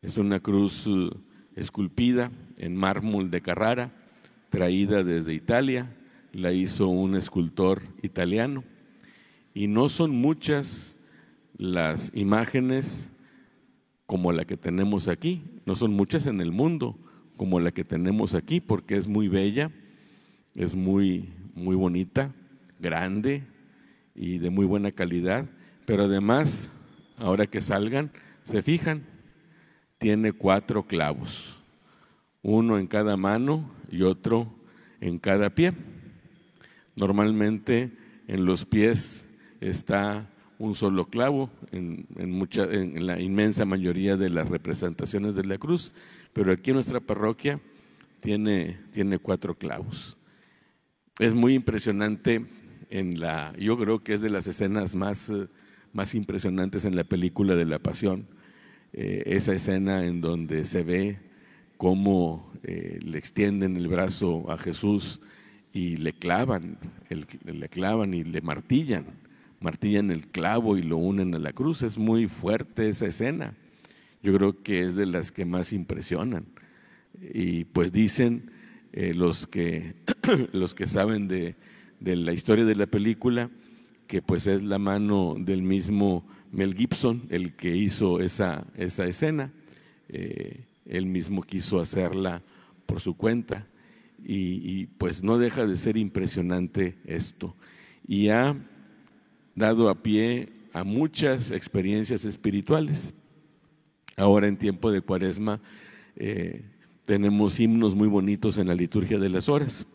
Es 0.00 0.16
una 0.16 0.40
cruz 0.40 0.86
uh, 0.86 1.10
esculpida 1.56 2.32
en 2.56 2.74
mármol 2.74 3.30
de 3.30 3.42
Carrara, 3.42 3.92
traída 4.48 5.02
desde 5.02 5.34
Italia, 5.34 5.94
la 6.32 6.50
hizo 6.52 6.88
un 6.88 7.16
escultor 7.16 7.82
italiano. 8.00 8.64
Y 9.52 9.66
no 9.66 9.90
son 9.90 10.12
muchas 10.12 10.96
las 11.58 12.10
imágenes 12.14 13.10
como 14.06 14.32
la 14.32 14.46
que 14.46 14.56
tenemos 14.56 15.08
aquí, 15.08 15.42
no 15.66 15.76
son 15.76 15.92
muchas 15.92 16.26
en 16.26 16.40
el 16.40 16.50
mundo 16.50 16.98
como 17.36 17.60
la 17.60 17.72
que 17.72 17.84
tenemos 17.84 18.32
aquí, 18.32 18.58
porque 18.58 18.96
es 18.96 19.06
muy 19.06 19.28
bella, 19.28 19.70
es 20.54 20.74
muy, 20.74 21.28
muy 21.54 21.76
bonita, 21.76 22.34
grande 22.78 23.44
y 24.14 24.38
de 24.38 24.50
muy 24.50 24.66
buena 24.66 24.92
calidad, 24.92 25.46
pero 25.86 26.04
además, 26.04 26.70
ahora 27.16 27.46
que 27.46 27.60
salgan, 27.60 28.10
se 28.42 28.62
fijan, 28.62 29.04
tiene 29.98 30.32
cuatro 30.32 30.86
clavos, 30.86 31.56
uno 32.42 32.78
en 32.78 32.86
cada 32.86 33.16
mano 33.16 33.70
y 33.90 34.02
otro 34.02 34.52
en 35.00 35.18
cada 35.18 35.50
pie. 35.50 35.72
Normalmente 36.96 37.92
en 38.26 38.44
los 38.44 38.64
pies 38.64 39.26
está 39.60 40.28
un 40.58 40.74
solo 40.74 41.06
clavo 41.06 41.50
en, 41.70 42.06
mucha, 42.30 42.64
en 42.64 43.06
la 43.06 43.20
inmensa 43.20 43.64
mayoría 43.64 44.16
de 44.16 44.30
las 44.30 44.48
representaciones 44.48 45.34
de 45.34 45.44
la 45.44 45.58
cruz, 45.58 45.92
pero 46.32 46.52
aquí 46.52 46.70
en 46.70 46.74
nuestra 46.74 47.00
parroquia 47.00 47.60
tiene, 48.20 48.80
tiene 48.92 49.18
cuatro 49.18 49.54
clavos. 49.54 50.16
Es 51.18 51.34
muy 51.34 51.54
impresionante 51.54 52.46
en 52.90 53.20
la, 53.20 53.52
yo 53.58 53.78
creo 53.78 54.02
que 54.02 54.14
es 54.14 54.20
de 54.20 54.30
las 54.30 54.46
escenas 54.46 54.94
más, 54.94 55.30
eh, 55.30 55.48
más 55.92 56.14
impresionantes 56.14 56.84
en 56.84 56.96
la 56.96 57.04
película 57.04 57.54
de 57.54 57.64
la 57.64 57.78
Pasión, 57.78 58.26
eh, 58.92 59.22
esa 59.26 59.52
escena 59.52 60.04
en 60.04 60.20
donde 60.20 60.64
se 60.64 60.82
ve 60.82 61.18
cómo 61.76 62.52
eh, 62.62 62.98
le 63.02 63.18
extienden 63.18 63.76
el 63.76 63.88
brazo 63.88 64.50
a 64.50 64.58
Jesús 64.58 65.20
y 65.72 65.96
le 65.96 66.12
clavan, 66.12 66.78
le 67.08 67.68
clavan 67.68 68.14
y 68.14 68.24
le 68.24 68.40
martillan, 68.40 69.04
martillan 69.60 70.10
el 70.10 70.28
clavo 70.28 70.78
y 70.78 70.82
lo 70.82 70.96
unen 70.96 71.34
a 71.34 71.38
la 71.38 71.52
cruz. 71.52 71.82
Es 71.82 71.98
muy 71.98 72.26
fuerte 72.26 72.88
esa 72.88 73.06
escena. 73.06 73.54
Yo 74.22 74.34
creo 74.34 74.62
que 74.62 74.82
es 74.82 74.96
de 74.96 75.06
las 75.06 75.30
que 75.30 75.44
más 75.44 75.72
impresionan. 75.72 76.46
Y 77.20 77.64
pues 77.64 77.92
dicen 77.92 78.50
los, 78.92 79.46
que, 79.46 79.94
los 80.52 80.74
que 80.74 80.86
saben 80.86 81.28
de, 81.28 81.54
de 82.00 82.16
la 82.16 82.32
historia 82.32 82.64
de 82.64 82.74
la 82.74 82.86
película, 82.86 83.50
que 84.06 84.22
pues 84.22 84.46
es 84.46 84.62
la 84.62 84.78
mano 84.78 85.36
del 85.38 85.62
mismo 85.62 86.24
Mel 86.52 86.74
Gibson, 86.74 87.22
el 87.30 87.54
que 87.54 87.76
hizo 87.76 88.20
esa, 88.20 88.66
esa 88.76 89.06
escena. 89.06 89.52
Eh, 90.08 90.64
él 90.86 91.06
mismo 91.06 91.42
quiso 91.42 91.80
hacerla 91.80 92.42
por 92.86 93.00
su 93.00 93.14
cuenta 93.14 93.66
y, 94.24 94.86
pues 94.98 95.22
no 95.22 95.38
deja 95.38 95.66
de 95.66 95.76
ser 95.76 95.96
impresionante 95.96 96.96
esto. 97.04 97.54
Y 98.06 98.28
ha 98.28 98.56
dado 99.54 99.90
a 99.90 100.02
pie 100.02 100.48
a 100.72 100.84
muchas 100.84 101.50
experiencias 101.50 102.24
espirituales. 102.24 103.14
Ahora 104.16 104.48
en 104.48 104.56
tiempo 104.56 104.90
de 104.90 105.02
cuaresma 105.02 105.60
eh, 106.16 106.64
tenemos 107.04 107.60
himnos 107.60 107.94
muy 107.94 108.08
bonitos 108.08 108.58
en 108.58 108.66
la 108.66 108.74
liturgia 108.74 109.18
de 109.18 109.28
las 109.28 109.48
horas. 109.48 109.86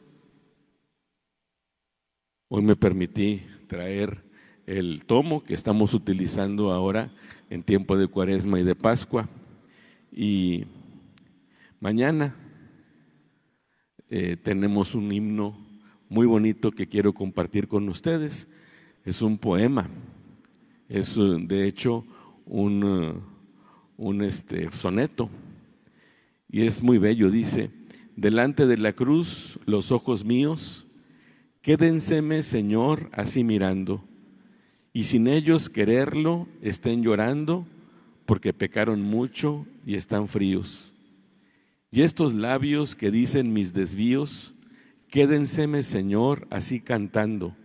Hoy 2.56 2.62
me 2.62 2.76
permití 2.76 3.42
traer 3.66 4.22
el 4.68 5.06
tomo 5.08 5.44
que 5.44 5.56
estamos 5.56 5.96
utilizando 5.96 6.72
ahora 6.72 7.12
en 7.50 7.64
tiempo 7.64 7.98
de 7.98 8.06
cuaresma 8.06 8.60
y 8.60 8.64
de 8.64 8.76
Pascua. 8.76 9.28
Y 10.12 10.66
mañana 11.80 12.36
eh, 14.08 14.38
tenemos 14.38 14.94
un 14.94 15.12
himno 15.12 15.58
muy 16.10 16.28
bonito 16.28 16.70
que 16.70 16.86
quiero 16.86 17.12
compartir 17.12 17.68
con 17.68 17.90
ustedes. 17.90 18.48
Es 19.04 19.24
un 19.24 19.40
poema, 19.40 19.90
es 20.88 21.16
de 21.16 21.68
hecho 21.68 22.06
un, 22.46 23.24
un 23.98 24.22
este, 24.22 24.72
soneto 24.74 25.28
y 26.52 26.68
es 26.68 26.84
muy 26.84 27.00
bello. 27.00 27.32
Dice, 27.32 27.72
delante 28.16 28.68
de 28.68 28.78
la 28.78 28.94
cruz 28.94 29.60
los 29.66 29.92
ojos 29.92 30.24
míos 30.24 30.83
Quédenseme, 31.64 32.44
Señor, 32.44 33.10
así 33.14 33.46
mirando, 33.46 34.04
y 34.92 35.06
sin 35.06 35.28
ellos 35.28 35.70
quererlo 35.70 36.46
estén 36.62 37.04
llorando, 37.04 37.66
porque 38.26 38.52
pecaron 38.52 39.02
mucho 39.02 39.66
y 39.86 39.96
están 39.96 40.28
fríos. 40.28 40.94
Y 41.90 42.02
estos 42.02 42.34
labios 42.34 42.98
que 42.98 43.12
dicen 43.12 43.54
mis 43.54 43.72
desvíos, 43.72 44.54
quédenseme, 45.08 45.84
Señor, 45.84 46.48
así 46.50 46.82
cantando, 46.82 47.56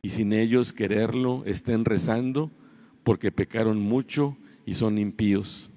y 0.00 0.10
sin 0.10 0.32
ellos 0.32 0.72
quererlo 0.72 1.42
estén 1.44 1.84
rezando, 1.84 2.52
porque 3.02 3.32
pecaron 3.32 3.80
mucho 3.80 4.36
y 4.64 4.74
son 4.74 4.96
impíos. 4.96 5.72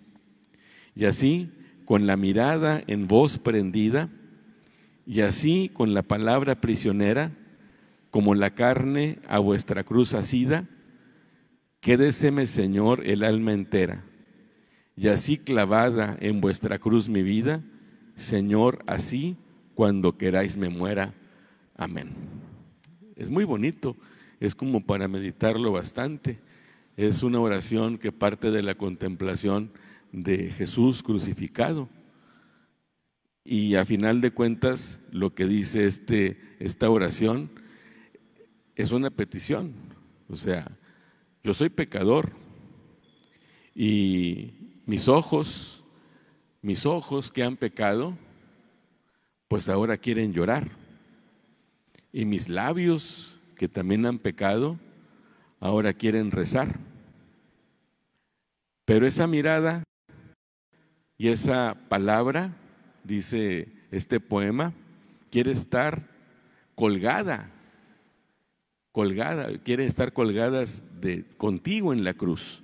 Y 0.96 1.06
así, 1.06 1.50
con 1.86 2.06
la 2.06 2.18
mirada 2.18 2.84
en 2.86 3.08
voz 3.08 3.40
prendida, 3.40 4.12
y 5.08 5.22
así 5.22 5.72
con 5.74 5.96
la 5.96 6.04
palabra 6.04 6.62
prisionera, 6.62 7.32
como 8.12 8.36
la 8.36 8.56
carne 8.56 9.20
a 9.28 9.40
vuestra 9.40 9.84
cruz 9.84 10.14
asida, 10.14 10.68
quédeseme, 11.80 12.48
Señor, 12.48 13.06
el 13.06 13.24
alma 13.24 13.54
entera. 13.54 14.04
Y 14.96 15.10
así 15.10 15.38
clavada 15.38 16.18
en 16.20 16.42
vuestra 16.42 16.80
cruz 16.80 17.10
mi 17.10 17.22
vida, 17.22 17.64
Señor, 18.16 18.84
así 18.88 19.38
cuando 19.76 20.18
queráis 20.18 20.58
me 20.58 20.70
muera. 20.70 21.14
Amén. 21.76 22.14
Es 23.16 23.30
muy 23.30 23.44
bonito, 23.44 23.96
es 24.40 24.56
como 24.56 24.86
para 24.86 25.08
meditarlo 25.08 25.72
bastante. 25.72 26.40
Es 26.96 27.22
una 27.22 27.40
oración 27.40 28.00
que 28.00 28.12
parte 28.12 28.50
de 28.50 28.64
la 28.64 28.74
contemplación 28.74 29.72
de 30.12 30.50
Jesús 30.52 31.04
crucificado. 31.04 31.90
Y 33.44 33.76
a 33.76 33.86
final 33.86 34.20
de 34.20 34.32
cuentas, 34.32 35.00
lo 35.12 35.36
que 35.36 35.46
dice 35.46 35.86
este, 35.86 36.40
esta 36.60 36.90
oración 36.90 37.52
es 38.78 38.92
una 38.92 39.10
petición. 39.10 39.74
O 40.30 40.38
sea, 40.38 40.68
yo 41.44 41.54
soy 41.54 41.70
pecador 41.70 42.32
y 43.74 44.82
mis 44.86 45.08
ojos, 45.08 45.84
mis 46.62 46.86
ojos 46.86 47.32
que 47.32 47.44
han 47.44 47.58
pecado, 47.58 48.16
pues 49.48 49.68
ahora 49.68 49.98
quieren 49.98 50.32
llorar. 50.32 50.70
Y 52.14 52.26
mis 52.26 52.50
labios 52.50 53.40
que 53.56 53.68
también 53.68 54.06
han 54.06 54.20
pecado, 54.20 54.78
ahora 55.60 55.94
quieren 55.94 56.30
rezar. 56.30 56.80
Pero 58.86 59.08
esa 59.08 59.26
mirada 59.26 59.84
y 61.18 61.30
esa 61.30 61.76
palabra, 61.90 62.56
dice 63.04 63.70
este 63.90 64.20
poema, 64.20 64.74
quiere 65.32 65.52
estar 65.52 66.08
colgada 66.76 67.57
colgada, 68.98 69.56
quieren 69.60 69.86
estar 69.86 70.12
colgadas 70.12 70.82
de, 71.00 71.24
contigo 71.38 71.94
en 71.94 72.04
la 72.04 72.16
cruz, 72.16 72.64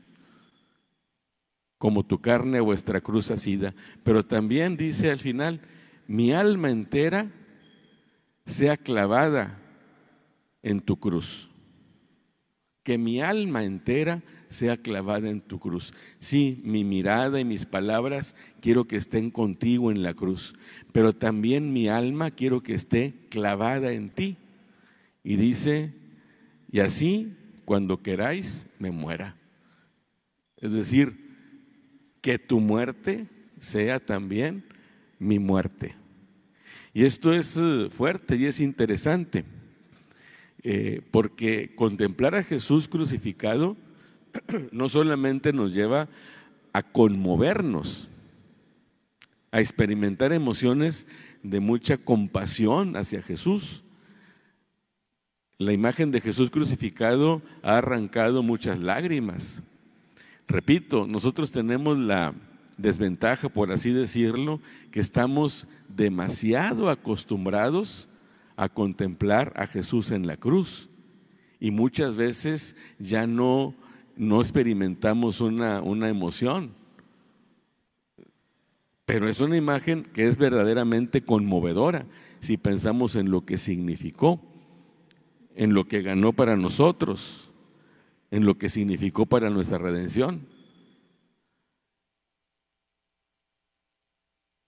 como 1.78 2.04
tu 2.04 2.22
carne 2.22 2.60
vuestra 2.60 3.02
cruz 3.02 3.30
asida. 3.30 3.76
Pero 4.02 4.26
también 4.26 4.76
dice 4.76 5.12
al 5.12 5.20
final, 5.20 5.62
mi 6.08 6.34
alma 6.34 6.72
entera 6.72 7.30
sea 8.48 8.78
clavada 8.78 9.60
en 10.64 10.82
tu 10.82 11.00
cruz. 11.00 11.52
Que 12.82 12.98
mi 12.98 13.22
alma 13.22 13.64
entera 13.64 14.24
sea 14.50 14.78
clavada 14.78 15.30
en 15.30 15.40
tu 15.40 15.60
cruz. 15.60 15.94
Sí, 16.18 16.64
mi 16.64 16.84
mirada 16.84 17.40
y 17.40 17.46
mis 17.46 17.68
palabras 17.68 18.34
quiero 18.60 18.86
que 18.86 18.96
estén 18.96 19.30
contigo 19.30 19.92
en 19.92 20.02
la 20.02 20.16
cruz, 20.16 20.56
pero 20.92 21.14
también 21.14 21.74
mi 21.74 21.90
alma 21.90 22.32
quiero 22.32 22.64
que 22.64 22.74
esté 22.74 23.14
clavada 23.30 23.92
en 23.92 24.10
ti. 24.10 24.38
Y 25.24 25.36
dice 25.36 26.02
y 26.74 26.80
así, 26.80 27.38
cuando 27.66 28.02
queráis, 28.02 28.66
me 28.80 28.90
muera. 28.90 29.38
Es 30.58 30.74
decir, 30.74 31.16
que 32.20 32.40
tu 32.40 32.60
muerte 32.60 33.28
sea 33.60 34.00
también 34.00 34.66
mi 35.20 35.38
muerte. 35.38 35.96
Y 36.92 37.06
esto 37.06 37.32
es 37.32 37.56
eh, 37.58 37.90
fuerte 37.96 38.38
y 38.38 38.48
es 38.48 38.60
interesante, 38.60 39.46
eh, 40.64 41.02
porque 41.12 41.76
contemplar 41.76 42.34
a 42.34 42.44
Jesús 42.44 42.88
crucificado 42.88 43.78
no 44.72 44.90
solamente 44.90 45.54
nos 45.54 45.76
lleva 45.76 46.10
a 46.74 46.82
conmovernos, 46.82 48.10
a 49.52 49.60
experimentar 49.60 50.34
emociones 50.34 51.06
de 51.44 51.60
mucha 51.60 51.98
compasión 51.98 52.98
hacia 52.98 53.22
Jesús, 53.22 53.83
La 55.58 55.72
imagen 55.72 56.12
de 56.12 56.22
Jesús 56.22 56.50
crucificado 56.50 57.42
ha 57.62 57.78
arrancado 57.78 58.42
muchas 58.42 58.80
lágrimas. 58.80 59.62
Repito, 60.48 61.08
nosotros 61.08 61.52
tenemos 61.52 61.98
la 61.98 62.34
desventaja, 62.78 63.50
por 63.50 63.72
así 63.72 63.92
decirlo, 63.92 64.60
que 64.92 65.00
estamos 65.00 65.68
demasiado 65.88 66.90
acostumbrados 66.90 68.10
a 68.56 68.70
contemplar 68.70 69.54
a 69.56 69.68
Jesús 69.68 70.12
en 70.12 70.28
la 70.28 70.38
cruz 70.38 70.90
y 71.60 71.72
muchas 71.72 72.16
veces 72.16 72.76
ya 73.00 73.26
no, 73.26 73.74
no 74.18 74.42
experimentamos 74.42 75.40
una, 75.40 75.82
una 75.82 76.10
emoción. 76.10 76.72
Pero 79.06 79.30
es 79.30 79.40
una 79.40 79.58
imagen 79.58 80.04
que 80.04 80.28
es 80.28 80.38
verdaderamente 80.38 81.22
conmovedora 81.22 82.06
si 82.40 82.58
pensamos 82.58 83.16
en 83.16 83.32
lo 83.32 83.46
que 83.46 83.58
significó, 83.58 84.42
en 85.56 85.74
lo 85.74 85.88
que 85.88 86.02
ganó 86.02 86.34
para 86.34 86.56
nosotros, 86.56 87.52
en 88.32 88.46
lo 88.46 88.58
que 88.58 88.70
significó 88.70 89.26
para 89.26 89.50
nuestra 89.50 89.78
redención. 89.78 90.48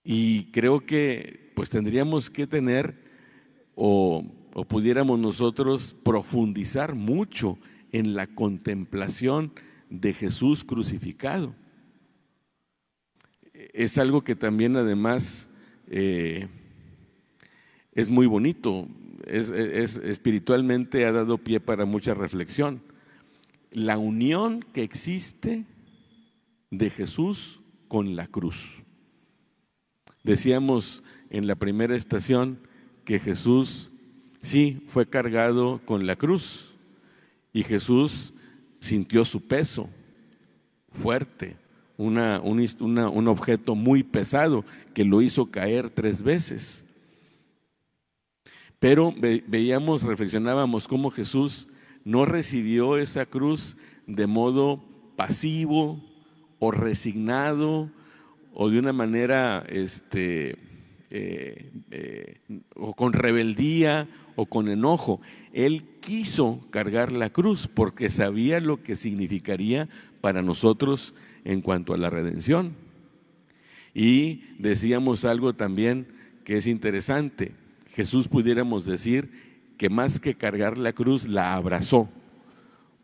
Y 0.04 0.52
creo 0.52 0.86
que 0.86 1.52
pues 1.54 1.70
tendríamos 1.70 2.30
que 2.30 2.46
tener 2.46 3.02
o, 3.74 4.24
o 4.54 4.64
pudiéramos 4.64 5.18
nosotros 5.18 5.96
profundizar 6.04 6.94
mucho 6.94 7.58
en 7.92 8.14
la 8.14 8.26
contemplación 8.26 9.52
de 9.90 10.12
Jesús 10.12 10.64
crucificado. 10.64 11.54
Es 13.52 13.98
algo 13.98 14.22
que 14.22 14.36
también 14.36 14.76
además 14.76 15.48
eh, 15.88 16.48
es 17.92 18.08
muy 18.08 18.26
bonito, 18.26 18.88
es, 19.24 19.50
espiritualmente 19.50 21.04
ha 21.04 21.12
dado 21.12 21.38
pie 21.38 21.60
para 21.60 21.84
mucha 21.84 22.14
reflexión. 22.14 22.82
La 23.70 23.98
unión 23.98 24.64
que 24.72 24.82
existe 24.82 25.64
de 26.70 26.90
Jesús 26.90 27.60
con 27.88 28.16
la 28.16 28.26
cruz. 28.26 28.82
Decíamos 30.22 31.02
en 31.30 31.46
la 31.46 31.54
primera 31.54 31.96
estación 31.96 32.58
que 33.04 33.18
Jesús 33.18 33.90
sí 34.42 34.82
fue 34.88 35.08
cargado 35.08 35.80
con 35.84 36.06
la 36.06 36.16
cruz 36.16 36.74
y 37.52 37.62
Jesús 37.62 38.34
sintió 38.80 39.24
su 39.24 39.46
peso 39.46 39.88
fuerte, 40.90 41.56
una, 41.96 42.40
un, 42.40 43.28
objeto 43.28 43.74
muy 43.74 44.02
pesado 44.02 44.64
que 44.94 45.04
lo 45.04 45.22
hizo 45.22 45.50
caer 45.50 45.90
tres 45.90 46.22
veces. 46.22 46.84
Pero 48.78 49.14
veíamos, 49.46 50.02
reflexionábamos 50.02 50.86
cómo 50.86 51.10
Jesús 51.10 51.68
no 52.04 52.24
recibió 52.24 52.98
esa 52.98 53.26
cruz 53.26 53.76
de 54.06 54.26
modo 54.26 54.82
pasivo 55.16 56.00
o 56.58 56.70
resignado 56.70 57.90
o 58.54 58.70
de 58.70 58.78
una 58.78 58.92
manera 58.92 59.64
este, 59.68 60.58
eh, 61.10 61.70
eh, 61.90 62.40
o 62.74 62.94
con 62.94 63.12
rebeldía 63.12 64.08
o 64.36 64.46
con 64.46 64.68
enojo. 64.68 65.20
Él 65.52 65.84
quiso 66.00 66.60
cargar 66.70 67.12
la 67.12 67.30
cruz 67.30 67.68
porque 67.68 68.10
sabía 68.10 68.60
lo 68.60 68.82
que 68.82 68.94
significaría 68.94 69.88
para 70.20 70.42
nosotros 70.42 71.14
en 71.44 71.62
cuanto 71.62 71.94
a 71.94 71.98
la 71.98 72.10
redención. 72.10 72.74
Y 73.94 74.42
decíamos 74.58 75.24
algo 75.24 75.54
también 75.54 76.06
que 76.44 76.58
es 76.58 76.66
interesante. 76.66 77.52
Jesús 77.96 78.28
pudiéramos 78.28 78.84
decir 78.84 79.30
que 79.78 79.88
más 79.88 80.20
que 80.20 80.34
cargar 80.34 80.76
la 80.76 80.92
cruz, 80.92 81.26
la 81.26 81.54
abrazó, 81.54 82.10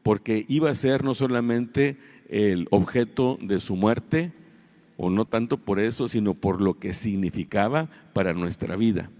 porque 0.02 0.44
iba 0.48 0.68
a 0.70 0.74
ser 0.74 1.02
no 1.02 1.14
solamente 1.14 1.96
el 2.28 2.68
objeto 2.70 3.38
de 3.40 3.58
su 3.58 3.74
muerte, 3.74 4.32
o 4.98 5.08
no 5.08 5.24
tanto 5.24 5.56
por 5.56 5.80
eso, 5.80 6.08
sino 6.08 6.34
por 6.34 6.60
lo 6.60 6.78
que 6.78 6.92
significaba 6.92 7.88
para 8.12 8.34
nuestra 8.34 8.76
vida. 8.76 9.10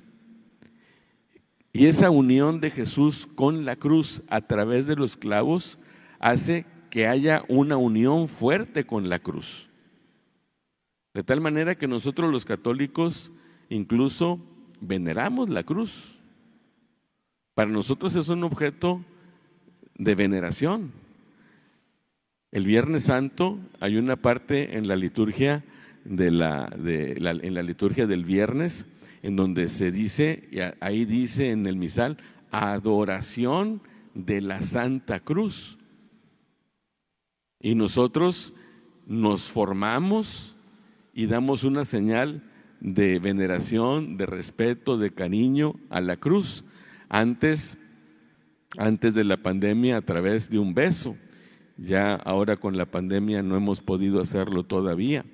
Y 1.72 1.86
esa 1.86 2.10
unión 2.10 2.60
de 2.60 2.70
Jesús 2.70 3.26
con 3.34 3.64
la 3.64 3.76
cruz 3.76 4.22
a 4.28 4.42
través 4.42 4.86
de 4.86 4.96
los 4.96 5.16
clavos 5.16 5.78
hace 6.18 6.66
que 6.90 7.06
haya 7.06 7.44
una 7.48 7.78
unión 7.78 8.28
fuerte 8.28 8.84
con 8.84 9.08
la 9.08 9.20
cruz. 9.20 9.70
De 11.14 11.24
tal 11.24 11.40
manera 11.40 11.76
que 11.76 11.88
nosotros 11.88 12.30
los 12.30 12.44
católicos 12.44 13.32
incluso 13.70 14.51
veneramos 14.82 15.48
la 15.48 15.62
cruz. 15.62 16.18
Para 17.54 17.70
nosotros 17.70 18.14
es 18.14 18.28
un 18.28 18.44
objeto 18.44 19.04
de 19.96 20.14
veneración. 20.14 20.92
El 22.50 22.66
Viernes 22.66 23.04
Santo 23.04 23.58
hay 23.80 23.96
una 23.96 24.16
parte 24.16 24.76
en 24.76 24.88
la 24.88 24.96
liturgia 24.96 25.64
de 26.04 26.30
la, 26.30 26.66
de 26.76 27.12
en 27.12 27.54
la 27.54 27.62
liturgia 27.62 28.06
del 28.06 28.24
viernes 28.24 28.86
en 29.22 29.36
donde 29.36 29.68
se 29.68 29.92
dice, 29.92 30.48
ahí 30.80 31.04
dice 31.04 31.50
en 31.50 31.66
el 31.66 31.76
misal, 31.76 32.18
adoración 32.50 33.80
de 34.14 34.40
la 34.40 34.60
Santa 34.62 35.20
Cruz. 35.20 35.78
Y 37.60 37.76
nosotros 37.76 38.52
nos 39.06 39.48
formamos 39.48 40.56
y 41.14 41.26
damos 41.26 41.62
una 41.62 41.84
señal 41.84 42.42
de 42.82 43.20
veneración, 43.20 44.16
de 44.16 44.26
respeto, 44.26 44.98
de 44.98 45.14
cariño 45.14 45.76
a 45.88 46.00
la 46.00 46.16
cruz. 46.16 46.64
Antes, 47.08 47.78
antes 48.76 49.14
de 49.14 49.22
la 49.22 49.36
pandemia, 49.36 49.98
a 49.98 50.02
través 50.02 50.50
de 50.50 50.58
un 50.58 50.74
beso. 50.74 51.16
Ya 51.76 52.14
ahora 52.14 52.56
con 52.56 52.76
la 52.76 52.86
pandemia 52.86 53.42
no 53.42 53.56
hemos 53.56 53.80
podido 53.80 54.20
hacerlo 54.20 54.64
todavía. 54.64 55.24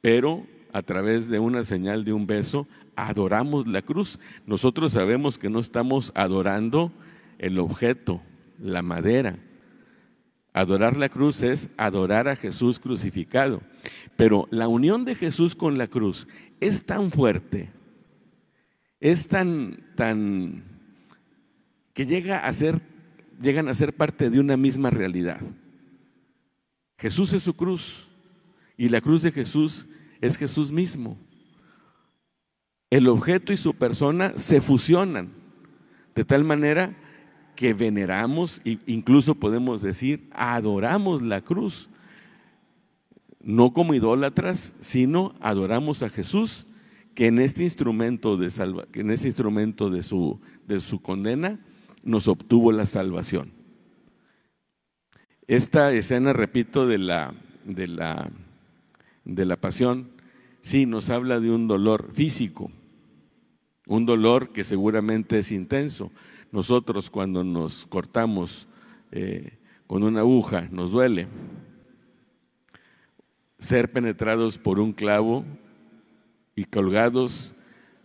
Pero 0.00 0.46
a 0.72 0.82
través 0.82 1.28
de 1.28 1.38
una 1.38 1.62
señal 1.62 2.04
de 2.04 2.12
un 2.12 2.26
beso, 2.26 2.66
adoramos 2.96 3.68
la 3.68 3.82
cruz. 3.82 4.18
Nosotros 4.46 4.92
sabemos 4.92 5.38
que 5.38 5.48
no 5.48 5.60
estamos 5.60 6.10
adorando 6.16 6.92
el 7.38 7.58
objeto, 7.60 8.20
la 8.58 8.82
madera. 8.82 9.38
Adorar 10.52 10.96
la 10.96 11.08
cruz 11.08 11.42
es 11.42 11.70
adorar 11.76 12.28
a 12.28 12.36
Jesús 12.36 12.80
crucificado. 12.80 13.62
Pero 14.16 14.48
la 14.50 14.68
unión 14.68 15.04
de 15.04 15.14
Jesús 15.14 15.54
con 15.54 15.78
la 15.78 15.86
cruz 15.86 16.26
es 16.60 16.84
tan 16.84 17.10
fuerte, 17.10 17.70
es 18.98 19.28
tan, 19.28 19.84
tan, 19.96 20.64
que 21.94 22.06
llega 22.06 22.38
a 22.38 22.52
ser 22.52 22.80
llegan 23.40 23.68
a 23.68 23.74
ser 23.74 23.94
parte 23.94 24.30
de 24.30 24.38
una 24.38 24.56
misma 24.56 24.90
realidad. 24.90 25.40
Jesús 26.98 27.32
es 27.32 27.42
su 27.42 27.54
cruz 27.54 28.08
y 28.76 28.88
la 28.88 29.00
cruz 29.00 29.22
de 29.22 29.32
Jesús 29.32 29.88
es 30.20 30.36
Jesús 30.36 30.70
mismo. 30.70 31.16
El 32.90 33.08
objeto 33.08 33.52
y 33.52 33.56
su 33.56 33.74
persona 33.74 34.34
se 34.36 34.60
fusionan 34.60 35.30
de 36.14 36.24
tal 36.24 36.44
manera 36.44 36.96
que 37.60 37.74
veneramos 37.74 38.62
e 38.64 38.78
incluso 38.86 39.34
podemos 39.34 39.82
decir 39.82 40.26
adoramos 40.32 41.20
la 41.20 41.42
cruz. 41.42 41.90
No 43.42 43.74
como 43.74 43.92
idólatras, 43.92 44.74
sino 44.80 45.34
adoramos 45.40 46.02
a 46.02 46.08
Jesús 46.08 46.66
que 47.14 47.26
en 47.26 47.38
este 47.38 47.62
instrumento 47.62 48.38
de 48.38 48.48
salva, 48.48 48.86
que 48.90 49.00
en 49.00 49.10
este 49.10 49.26
instrumento 49.26 49.90
de 49.90 50.02
su, 50.02 50.40
de 50.66 50.80
su 50.80 51.02
condena 51.02 51.60
nos 52.02 52.28
obtuvo 52.28 52.72
la 52.72 52.86
salvación. 52.86 53.52
Esta 55.46 55.92
escena, 55.92 56.32
repito, 56.32 56.86
de 56.86 56.96
la, 56.96 57.34
de 57.66 57.88
la, 57.88 58.30
de 59.26 59.44
la 59.44 59.56
pasión, 59.56 60.12
sí 60.62 60.86
nos 60.86 61.10
habla 61.10 61.40
de 61.40 61.50
un 61.50 61.68
dolor 61.68 62.10
físico, 62.14 62.72
un 63.86 64.06
dolor 64.06 64.48
que 64.48 64.64
seguramente 64.64 65.40
es 65.40 65.52
intenso. 65.52 66.10
Nosotros 66.52 67.10
cuando 67.10 67.44
nos 67.44 67.86
cortamos 67.86 68.66
eh, 69.12 69.58
con 69.86 70.02
una 70.02 70.20
aguja 70.20 70.68
nos 70.70 70.90
duele. 70.90 71.28
Ser 73.58 73.92
penetrados 73.92 74.58
por 74.58 74.80
un 74.80 74.92
clavo 74.92 75.44
y 76.54 76.64
colgados 76.64 77.54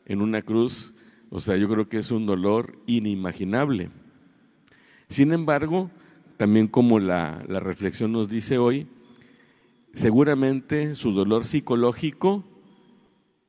en 0.05 0.21
una 0.21 0.41
cruz 0.41 0.95
o 1.29 1.39
sea, 1.41 1.57
yo 1.57 1.67
creo 1.67 1.89
que 1.89 1.97
es 1.97 2.11
un 2.11 2.25
dolor 2.25 2.77
inimaginable. 2.85 3.89
Sin 5.09 5.33
embargo, 5.33 5.91
también 6.37 6.69
como 6.69 6.97
la, 6.97 7.39
reflexión 7.47 8.13
nos 8.13 8.29
dice 8.29 8.57
hoy, 8.57 8.87
seguramente 9.93 10.95
su 10.95 11.11
dolor 11.11 11.45
psicológico, 11.45 12.45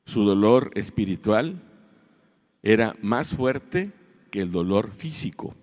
su 0.04 0.24
dolor 0.24 0.72
espiritual, 0.74 1.62
era 2.62 2.96
más 3.02 3.34
fuerte 3.36 3.92
que 4.30 4.40
el 4.42 4.50
dolor 4.50 4.92
físico. 4.92 5.54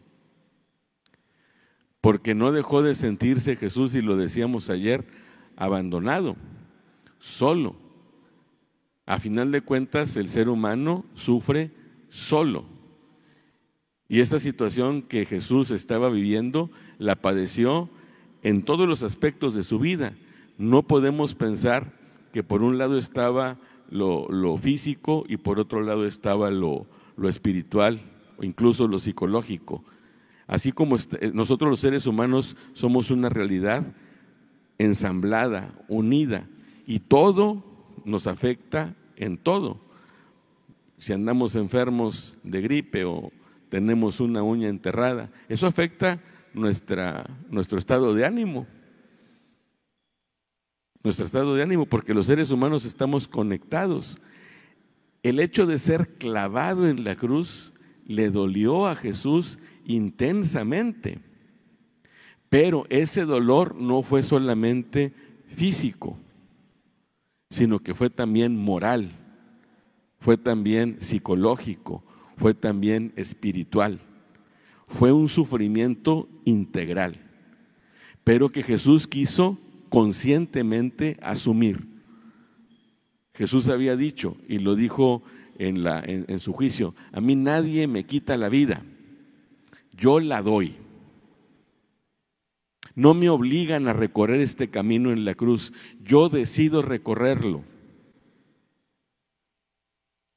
Porque 2.01 2.35
no 2.35 2.51
dejó 2.51 2.81
de 2.81 2.95
sentirse 2.95 3.55
Jesús, 3.55 3.95
y 3.95 4.01
lo 4.01 4.17
decíamos 4.17 4.69
ayer, 4.69 5.05
abandonado, 5.55 6.35
solo. 7.19 7.75
A 9.05 9.19
final 9.19 9.51
de 9.51 9.61
cuentas, 9.61 10.17
el 10.17 10.29
ser 10.29 10.49
humano 10.49 11.05
sufre 11.13 11.71
solo. 12.09 12.65
Y 14.07 14.19
esta 14.19 14.39
situación 14.39 15.01
que 15.01 15.25
Jesús 15.25 15.71
estaba 15.71 16.09
viviendo 16.09 16.69
la 16.99 17.15
padeció 17.15 17.89
en 18.43 18.63
todos 18.63 18.87
los 18.87 19.01
aspectos 19.01 19.55
de 19.55 19.63
su 19.63 19.79
vida. 19.79 20.13
No 20.57 20.83
podemos 20.83 21.35
pensar 21.35 21.93
que 22.31 22.43
por 22.43 22.61
un 22.61 22.77
lado 22.77 22.97
estaba 22.97 23.57
lo, 23.89 24.57
físico 24.57 25.23
y 25.27 25.37
por 25.37 25.59
otro 25.59 25.81
lado 25.81 26.05
estaba 26.05 26.51
lo, 26.51 26.87
espiritual 27.27 28.01
incluso 28.41 28.87
lo 28.87 28.99
psicológico. 28.99 29.83
Así 30.47 30.71
como 30.71 30.97
eh, 30.97 31.31
nosotros 31.33 31.69
los 31.69 31.79
seres 31.79 32.05
humanos 32.05 32.55
somos 32.73 33.11
una 33.11 33.29
realidad 33.29 33.85
ensamblada, 34.77 35.73
unida, 35.87 36.47
y 36.85 36.99
todo 36.99 37.63
nos 38.05 38.27
afecta 38.27 38.95
en 39.15 39.37
todo. 39.37 39.79
Si 40.97 41.13
andamos 41.13 41.55
enfermos 41.55 42.37
de 42.43 42.61
gripe 42.61 43.05
o 43.05 43.31
tenemos 43.69 44.19
una 44.19 44.43
uña 44.43 44.69
enterrada, 44.69 45.31
eso 45.49 45.67
afecta 45.67 46.21
nuestra, 46.53 47.25
nuestro 47.49 47.77
estado 47.77 48.13
de 48.13 48.25
ánimo. 48.25 48.67
Nuestro 51.03 51.25
estado 51.25 51.55
de 51.55 51.63
ánimo, 51.63 51.85
porque 51.85 52.13
los 52.13 52.27
seres 52.27 52.51
humanos 52.51 52.85
estamos 52.85 53.27
conectados. 53.27 54.17
El 55.21 55.39
hecho 55.39 55.65
de 55.65 55.77
ser 55.77 56.17
clavado 56.17 56.87
en 56.87 57.03
la 57.03 57.15
cruz 57.15 57.72
le 58.05 58.29
dolió 58.29 58.87
a 58.87 58.95
Jesús 58.95 59.59
intensamente. 59.85 61.19
Pero 62.49 62.85
ese 62.89 63.25
dolor 63.25 63.75
no 63.75 64.03
fue 64.03 64.21
solamente 64.23 65.13
físico, 65.47 66.17
sino 67.49 67.79
que 67.79 67.93
fue 67.93 68.09
también 68.09 68.55
moral, 68.55 69.11
fue 70.19 70.37
también 70.37 70.97
psicológico, 70.99 72.03
fue 72.37 72.53
también 72.53 73.13
espiritual. 73.15 73.99
Fue 74.87 75.11
un 75.11 75.29
sufrimiento 75.29 76.29
integral, 76.45 77.19
pero 78.23 78.51
que 78.51 78.63
Jesús 78.63 79.07
quiso 79.07 79.57
conscientemente 79.89 81.17
asumir. 81.21 81.87
Jesús 83.33 83.69
había 83.69 83.95
dicho, 83.95 84.37
y 84.47 84.59
lo 84.59 84.75
dijo 84.75 85.23
en, 85.67 86.39
su 86.39 86.53
juicio, 86.53 86.95
a 87.11 87.21
mí 87.21 87.35
nadie 87.35 87.87
me 87.87 88.05
quita 88.05 88.37
la 88.37 88.49
vida, 88.49 88.83
yo 89.93 90.19
la 90.19 90.41
doy. 90.41 90.75
No 92.95 93.13
me 93.13 93.29
obligan 93.29 93.87
a 93.87 93.93
recorrer 93.93 94.39
este 94.39 94.69
camino 94.69 95.11
en 95.11 95.25
la 95.25 95.35
cruz, 95.35 95.73
yo 96.03 96.29
decido 96.29 96.81
recorrerlo. 96.81 97.63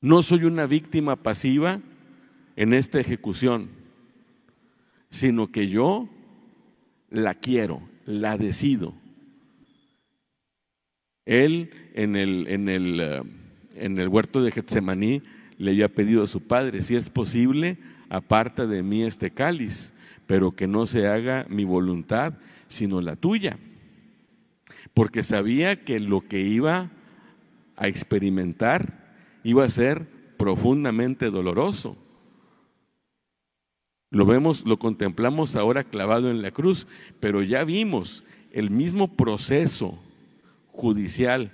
No 0.01 0.23
soy 0.23 0.45
una 0.45 0.67
víctima 0.67 1.17
pasiva 1.17 1.81
en 2.55 2.73
esta 2.73 2.99
ejecución, 3.01 3.69
sino 5.11 5.51
que 5.51 5.69
yo 5.69 6.09
la 7.11 7.35
quiero, 7.35 7.83
la 8.07 8.39
decido. 8.39 8.95
Él 11.27 11.71
en 11.95 12.17
el, 12.17 12.47
en 12.49 12.69
el, 12.69 13.01
eh, 13.01 13.23
en 13.79 13.99
el 13.99 14.09
huerto 14.09 14.43
de 14.43 14.53
Getsemaní 14.53 15.23
le 15.59 15.71
había 15.71 15.89
pedido 15.89 16.25
a 16.25 16.29
su 16.29 16.41
padre, 16.41 16.83
si 16.83 16.97
es 16.97 17.11
posible, 17.11 17.79
aparta 18.09 18.67
de 18.67 18.83
mí 18.83 19.03
este 19.03 19.31
cáliz, 19.31 19.93
pero 20.27 20.53
que 20.53 20.67
no 20.67 20.87
se 20.87 21.07
haga 21.07 21.47
mi 21.49 21.65
voluntad, 21.65 22.35
sino 22.69 23.01
la 23.01 23.17
tuya. 23.17 23.59
Porque 24.95 25.23
sabía 25.23 25.85
que 25.85 26.01
lo 26.01 26.23
que 26.23 26.41
iba 26.41 26.91
a 27.77 27.89
experimentar 27.89 29.15
iba 29.45 29.65
a 29.65 29.71
ser 29.71 30.07
profundamente 30.37 31.31
doloroso. 31.31 31.97
Lo 34.11 34.25
vemos, 34.25 34.65
lo 34.67 34.79
contemplamos 34.79 35.57
ahora 35.57 35.85
clavado 35.85 36.31
en 36.31 36.43
la 36.43 36.51
cruz, 36.51 36.87
pero 37.21 37.43
ya 37.43 37.65
vimos 37.65 38.25
el 38.53 38.71
mismo 38.71 39.17
proceso 39.17 39.99
judicial 40.69 41.53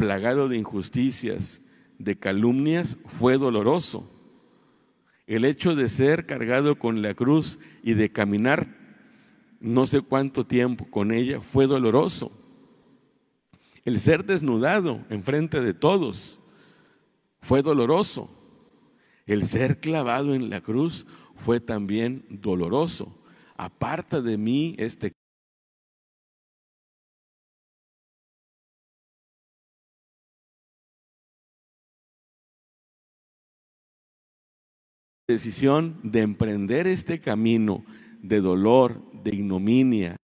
plagado 0.00 0.48
de 0.48 0.56
injusticias, 0.56 1.60
de 1.98 2.18
calumnias, 2.18 2.96
fue 3.04 3.36
doloroso. 3.36 4.10
El 5.26 5.44
hecho 5.44 5.74
de 5.74 5.90
ser 5.90 6.24
cargado 6.24 6.78
con 6.78 7.02
la 7.02 7.12
cruz 7.12 7.58
y 7.82 7.92
de 7.92 8.10
caminar 8.10 8.78
no 9.60 9.84
sé 9.84 10.00
cuánto 10.00 10.46
tiempo 10.46 10.86
con 10.90 11.12
ella 11.12 11.42
fue 11.42 11.66
doloroso. 11.66 12.32
El 13.84 14.00
ser 14.00 14.24
desnudado 14.24 15.04
enfrente 15.10 15.60
de 15.60 15.74
todos 15.74 16.40
fue 17.42 17.60
doloroso. 17.60 18.30
El 19.26 19.44
ser 19.44 19.80
clavado 19.80 20.34
en 20.34 20.48
la 20.48 20.62
cruz 20.62 21.06
fue 21.34 21.60
también 21.60 22.24
doloroso. 22.30 23.14
Aparta 23.58 24.22
de 24.22 24.38
mí 24.38 24.74
este 24.78 25.12
decisión 35.30 36.00
de 36.02 36.20
emprender 36.20 36.86
este 36.86 37.20
camino 37.20 37.84
de 38.22 38.40
dolor, 38.40 39.02
de 39.22 39.34
ignominia, 39.34 40.16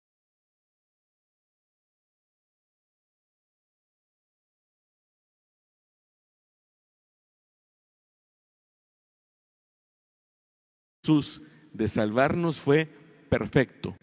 de 11.71 11.87
salvarnos 11.87 12.57
fue 12.57 12.89
perfecto. 13.29 13.95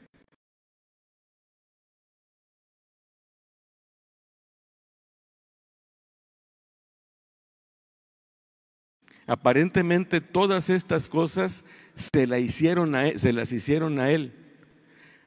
Aparentemente 9.27 10.21
todas 10.21 10.71
estas 10.71 11.09
cosas 11.09 11.65
se, 11.95 12.27
la 12.27 12.39
hicieron 12.39 12.95
a 12.95 13.19
se 13.19 13.33
las 13.33 13.53
hicieron 13.53 13.99
a 13.99 14.11
él. 14.11 14.33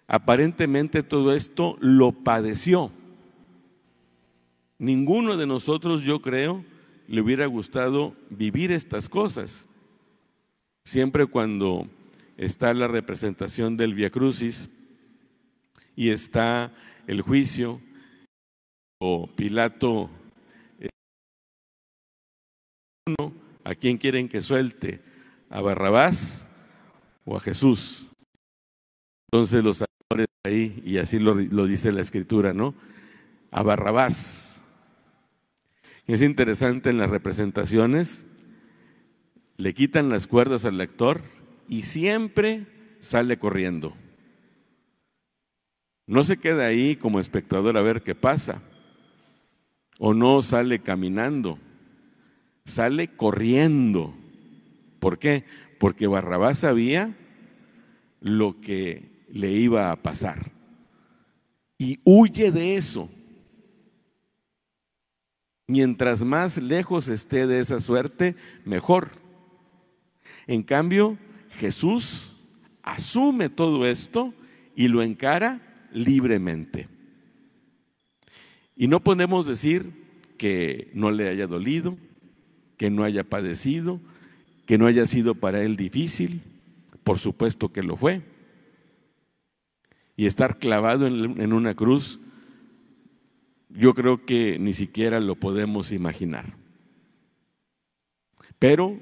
Aparentemente 0.07 1.03
todo 1.03 1.33
esto 1.33 1.77
lo 1.79 2.11
padeció. 2.11 2.91
Ninguno 4.77 5.37
de 5.37 5.47
nosotros, 5.47 6.01
yo 6.01 6.21
creo, 6.21 6.63
le 7.07 7.21
hubiera 7.21 7.45
gustado 7.45 8.15
vivir 8.29 8.71
estas 8.71 9.09
cosas. 9.09 9.67
Siempre 10.83 11.25
cuando 11.25 11.87
está 12.37 12.73
la 12.73 12.87
representación 12.87 13.77
del 13.77 13.93
Via 13.93 14.09
Crucis 14.09 14.69
y 15.95 16.09
está 16.09 16.73
el 17.07 17.21
juicio, 17.21 17.81
o 18.99 19.27
Pilato, 19.27 20.09
eh, 20.79 20.89
¿A 23.65 23.73
quién 23.73 23.97
quieren 23.97 24.29
que 24.29 24.43
suelte? 24.43 25.01
¿A 25.49 25.59
Barrabás 25.59 26.47
o 27.25 27.35
a 27.35 27.39
Jesús? 27.39 28.07
Entonces 29.27 29.63
los 29.63 29.81
actores 29.81 30.27
ahí, 30.45 30.83
y 30.85 30.99
así 30.99 31.17
lo, 31.17 31.35
dice 31.35 31.91
la 31.91 32.01
escritura, 32.01 32.53
¿no? 32.53 32.75
A 33.49 33.63
Barrabás. 33.63 34.63
es 36.05 36.21
interesante 36.21 36.91
en 36.91 36.99
las 36.99 37.09
representaciones, 37.09 38.27
le 39.57 39.73
quitan 39.73 40.09
las 40.09 40.27
cuerdas 40.27 40.63
al 40.63 40.77
lector 40.77 41.23
y 41.67 41.81
siempre 41.81 42.67
sale 42.99 43.39
corriendo. 43.39 43.95
No 46.05 46.23
se 46.23 46.37
queda 46.37 46.67
ahí 46.67 46.97
como 46.97 47.19
espectador 47.19 47.77
a 47.77 47.81
ver 47.81 48.03
qué 48.03 48.13
pasa, 48.13 48.61
o 49.97 50.13
no 50.13 50.43
sale 50.43 50.83
caminando, 50.83 51.57
sale 52.65 53.15
corriendo. 53.15 54.13
¿Por 54.99 55.19
qué? 55.19 55.45
Porque 55.79 56.07
Barrabás 56.07 56.59
sabía 56.59 57.15
lo 58.19 58.59
que 58.59 59.03
le 59.29 59.51
iba 59.51 59.91
a 59.91 59.95
pasar. 59.95 60.51
Y 61.77 61.99
huye 62.03 62.51
de 62.51 62.75
eso. 62.77 63.09
Mientras 65.67 66.23
más 66.23 66.57
lejos 66.57 67.07
esté 67.07 67.47
de 67.47 67.59
esa 67.59 67.79
suerte, 67.79 68.35
mejor. 68.65 69.11
En 70.47 70.63
cambio, 70.63 71.17
Jesús 71.51 72.35
asume 72.83 73.49
todo 73.49 73.85
esto 73.85 74.33
y 74.75 74.87
lo 74.87 75.01
encara 75.01 75.87
libremente. 75.91 76.87
Y 78.75 78.87
no 78.87 79.03
podemos 79.03 79.47
decir 79.47 79.91
que 80.37 80.91
no 80.93 81.11
le 81.11 81.29
haya 81.29 81.47
dolido, 81.47 81.97
que 82.77 82.89
no 82.89 83.03
haya 83.03 83.23
padecido, 83.23 83.99
que 84.65 84.77
no 84.77 84.87
haya 84.87 85.05
sido 85.05 85.35
para 85.35 85.63
él 85.63 85.75
difícil, 85.75 86.41
por 87.03 87.19
supuesto 87.19 87.71
que 87.71 87.83
lo 87.83 87.97
fue. 87.97 88.21
Y 90.17 90.25
estar 90.25 90.59
clavado 90.59 91.07
en, 91.07 91.53
una 91.53 91.75
cruz, 91.75 92.19
yo 93.69 93.93
creo 93.93 94.25
que 94.25 94.57
ni 94.59 94.73
siquiera 94.73 95.19
lo 95.19 95.35
podemos 95.35 95.91
imaginar. 95.91 96.55
Pero 98.57 98.97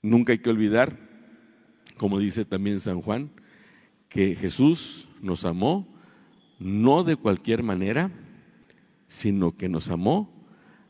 nunca 0.00 0.32
hay 0.32 0.38
que 0.38 0.50
olvidar, 0.50 0.98
como 1.96 2.18
dice 2.20 2.44
también 2.44 2.80
San 2.80 3.00
Juan, 3.02 3.30
que 4.08 4.36
Jesús 4.36 5.08
nos 5.20 5.44
amó 5.44 5.86
no 6.58 7.02
de 7.02 7.16
cualquier 7.16 7.62
manera, 7.62 8.10
sino 9.08 9.56
que 9.56 9.68
nos 9.68 9.90
amó 9.90 10.35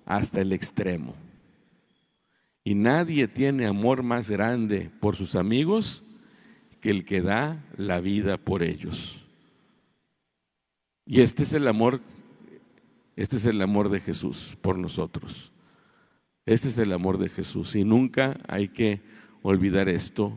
hasta 0.07 0.41
el 0.41 0.53
extremo. 0.53 1.15
Y 2.65 2.75
nadie 2.75 3.29
tiene 3.29 3.67
amor 3.67 4.03
más 4.03 4.31
grande 4.31 4.91
por 5.01 5.17
sus 5.17 5.37
amigos 5.37 6.03
que 6.81 6.91
el 6.91 7.05
que 7.05 7.21
da 7.21 7.63
la 7.77 8.01
vida 8.01 8.39
por 8.39 8.63
ellos. 8.63 9.23
Y 11.05 11.21
este 11.21 11.43
es 11.43 11.53
el 11.53 11.69
amor, 11.69 12.01
este 13.15 13.37
es 13.37 13.47
el 13.47 13.61
amor 13.61 13.91
de 13.91 14.01
Jesús 14.01 14.57
por 14.63 14.79
nosotros. 14.79 15.53
Este 16.45 16.69
es 16.69 16.79
el 16.79 16.93
amor 16.93 17.19
de 17.19 17.29
Jesús 17.29 17.75
y 17.77 17.85
nunca 17.85 18.39
hay 18.49 18.69
que 18.69 19.03
olvidar 19.43 19.89
esto 19.89 20.33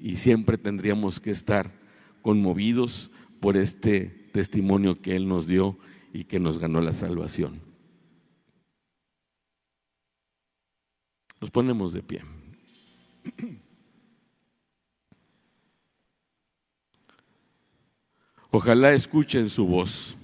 y 0.00 0.16
siempre 0.16 0.58
tendríamos 0.58 1.20
que 1.20 1.30
estar 1.30 1.72
conmovidos 2.22 3.10
por 3.40 3.56
este 3.56 4.28
testimonio 4.32 5.00
que 5.00 5.16
Él 5.16 5.28
nos 5.28 5.46
dio 5.46 5.78
y 6.12 6.24
que 6.24 6.40
nos 6.40 6.58
ganó 6.58 6.80
la 6.80 6.94
salvación. 6.94 7.71
Nos 11.42 11.50
ponemos 11.50 11.92
de 11.92 12.02
pie. 12.04 12.22
Ojalá 18.52 18.92
escuchen 18.92 19.50
su 19.50 19.66
voz. 19.66 20.16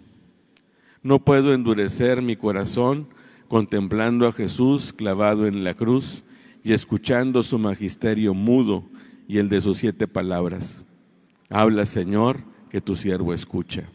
No 1.03 1.19
puedo 1.19 1.53
endurecer 1.53 2.23
mi 2.23 2.37
corazón 2.37 3.09
contemplando 3.49 4.29
a 4.29 4.33
Jesús 4.33 4.93
clavado 4.93 5.49
en 5.49 5.65
la 5.65 5.75
cruz 5.75 6.23
y 6.63 6.73
escuchando 6.73 7.43
su 7.43 7.59
magisterio 7.59 8.33
mudo 8.33 8.85
y 9.27 9.39
el 9.39 9.49
de 9.49 9.61
sus 9.61 9.79
siete 9.79 10.07
palabras. 10.07 10.85
Habla, 11.51 11.85
Señor, 11.85 12.45
que 12.71 12.81
tu 12.81 12.95
siervo 12.95 13.35
escucha. 13.35 13.91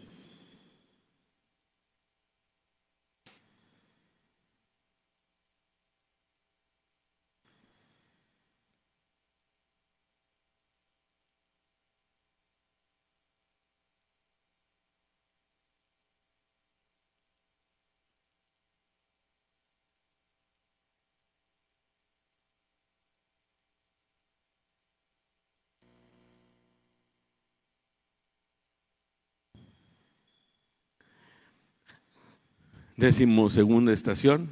Décimo 32.95 33.49
segunda 33.49 33.91
estación, 33.91 34.51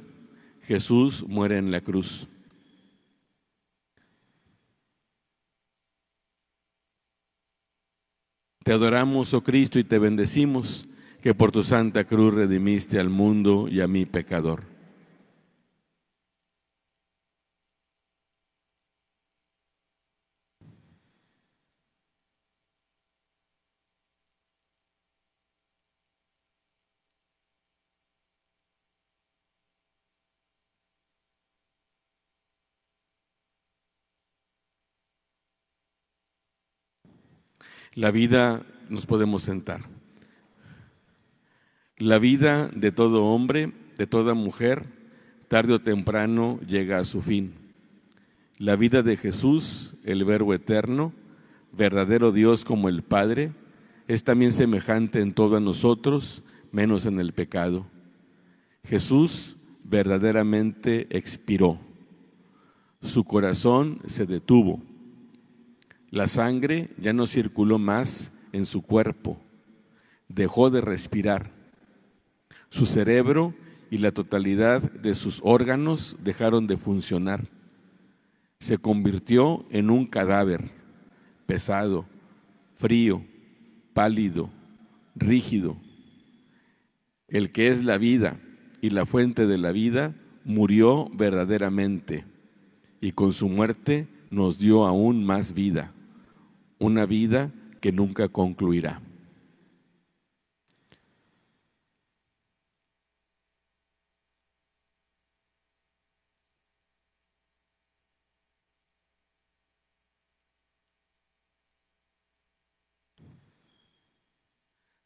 Jesús 0.62 1.24
muere 1.28 1.58
en 1.58 1.70
la 1.70 1.80
cruz. 1.80 2.28
Te 8.64 8.72
adoramos, 8.72 9.34
oh 9.34 9.42
Cristo, 9.42 9.78
y 9.78 9.84
te 9.84 9.98
bendecimos, 9.98 10.86
que 11.20 11.34
por 11.34 11.52
tu 11.52 11.62
santa 11.62 12.04
cruz 12.04 12.34
redimiste 12.34 12.98
al 12.98 13.10
mundo 13.10 13.68
y 13.68 13.80
a 13.80 13.88
mi 13.88 14.06
pecador. 14.06 14.71
La 37.94 38.10
vida, 38.10 38.62
nos 38.88 39.04
podemos 39.04 39.42
sentar. 39.42 39.82
La 41.98 42.18
vida 42.18 42.70
de 42.74 42.90
todo 42.90 43.26
hombre, 43.26 43.72
de 43.98 44.06
toda 44.06 44.32
mujer, 44.32 44.86
tarde 45.48 45.74
o 45.74 45.82
temprano 45.82 46.58
llega 46.66 46.98
a 46.98 47.04
su 47.04 47.20
fin. 47.20 47.52
La 48.56 48.76
vida 48.76 49.02
de 49.02 49.18
Jesús, 49.18 49.94
el 50.04 50.24
Verbo 50.24 50.54
eterno, 50.54 51.12
verdadero 51.72 52.32
Dios 52.32 52.64
como 52.64 52.88
el 52.88 53.02
Padre, 53.02 53.52
es 54.08 54.24
también 54.24 54.52
semejante 54.52 55.20
en 55.20 55.34
todo 55.34 55.56
a 55.56 55.60
nosotros, 55.60 56.42
menos 56.70 57.04
en 57.04 57.20
el 57.20 57.34
pecado. 57.34 57.84
Jesús 58.84 59.58
verdaderamente 59.84 61.08
expiró. 61.10 61.78
Su 63.02 63.24
corazón 63.24 64.00
se 64.06 64.24
detuvo 64.24 64.80
la 66.12 66.28
sangre 66.28 66.90
ya 66.98 67.14
no 67.14 67.26
circuló 67.26 67.78
más 67.78 68.32
en 68.52 68.66
su 68.66 68.82
cuerpo, 68.82 69.40
dejó 70.28 70.68
de 70.68 70.82
respirar. 70.82 71.50
Su 72.68 72.84
cerebro 72.84 73.54
y 73.90 73.96
la 73.96 74.12
totalidad 74.12 74.82
de 74.92 75.14
sus 75.14 75.40
órganos 75.42 76.18
dejaron 76.22 76.66
de 76.66 76.76
funcionar. 76.76 77.48
Se 78.60 78.76
convirtió 78.76 79.64
en 79.70 79.88
un 79.88 80.06
cadáver 80.06 80.70
pesado, 81.46 82.04
frío, 82.76 83.24
pálido, 83.94 84.50
rígido. 85.16 85.78
El 87.26 87.52
que 87.52 87.68
es 87.68 87.82
la 87.82 87.96
vida 87.96 88.38
y 88.82 88.90
la 88.90 89.06
fuente 89.06 89.46
de 89.46 89.56
la 89.56 89.72
vida 89.72 90.14
murió 90.44 91.08
verdaderamente 91.14 92.26
y 93.00 93.12
con 93.12 93.32
su 93.32 93.48
muerte 93.48 94.08
nos 94.30 94.58
dio 94.58 94.86
aún 94.86 95.24
más 95.24 95.54
vida 95.54 95.94
una 96.82 97.06
vida 97.06 97.52
que 97.80 97.92
nunca 97.92 98.28
concluirá. 98.28 99.00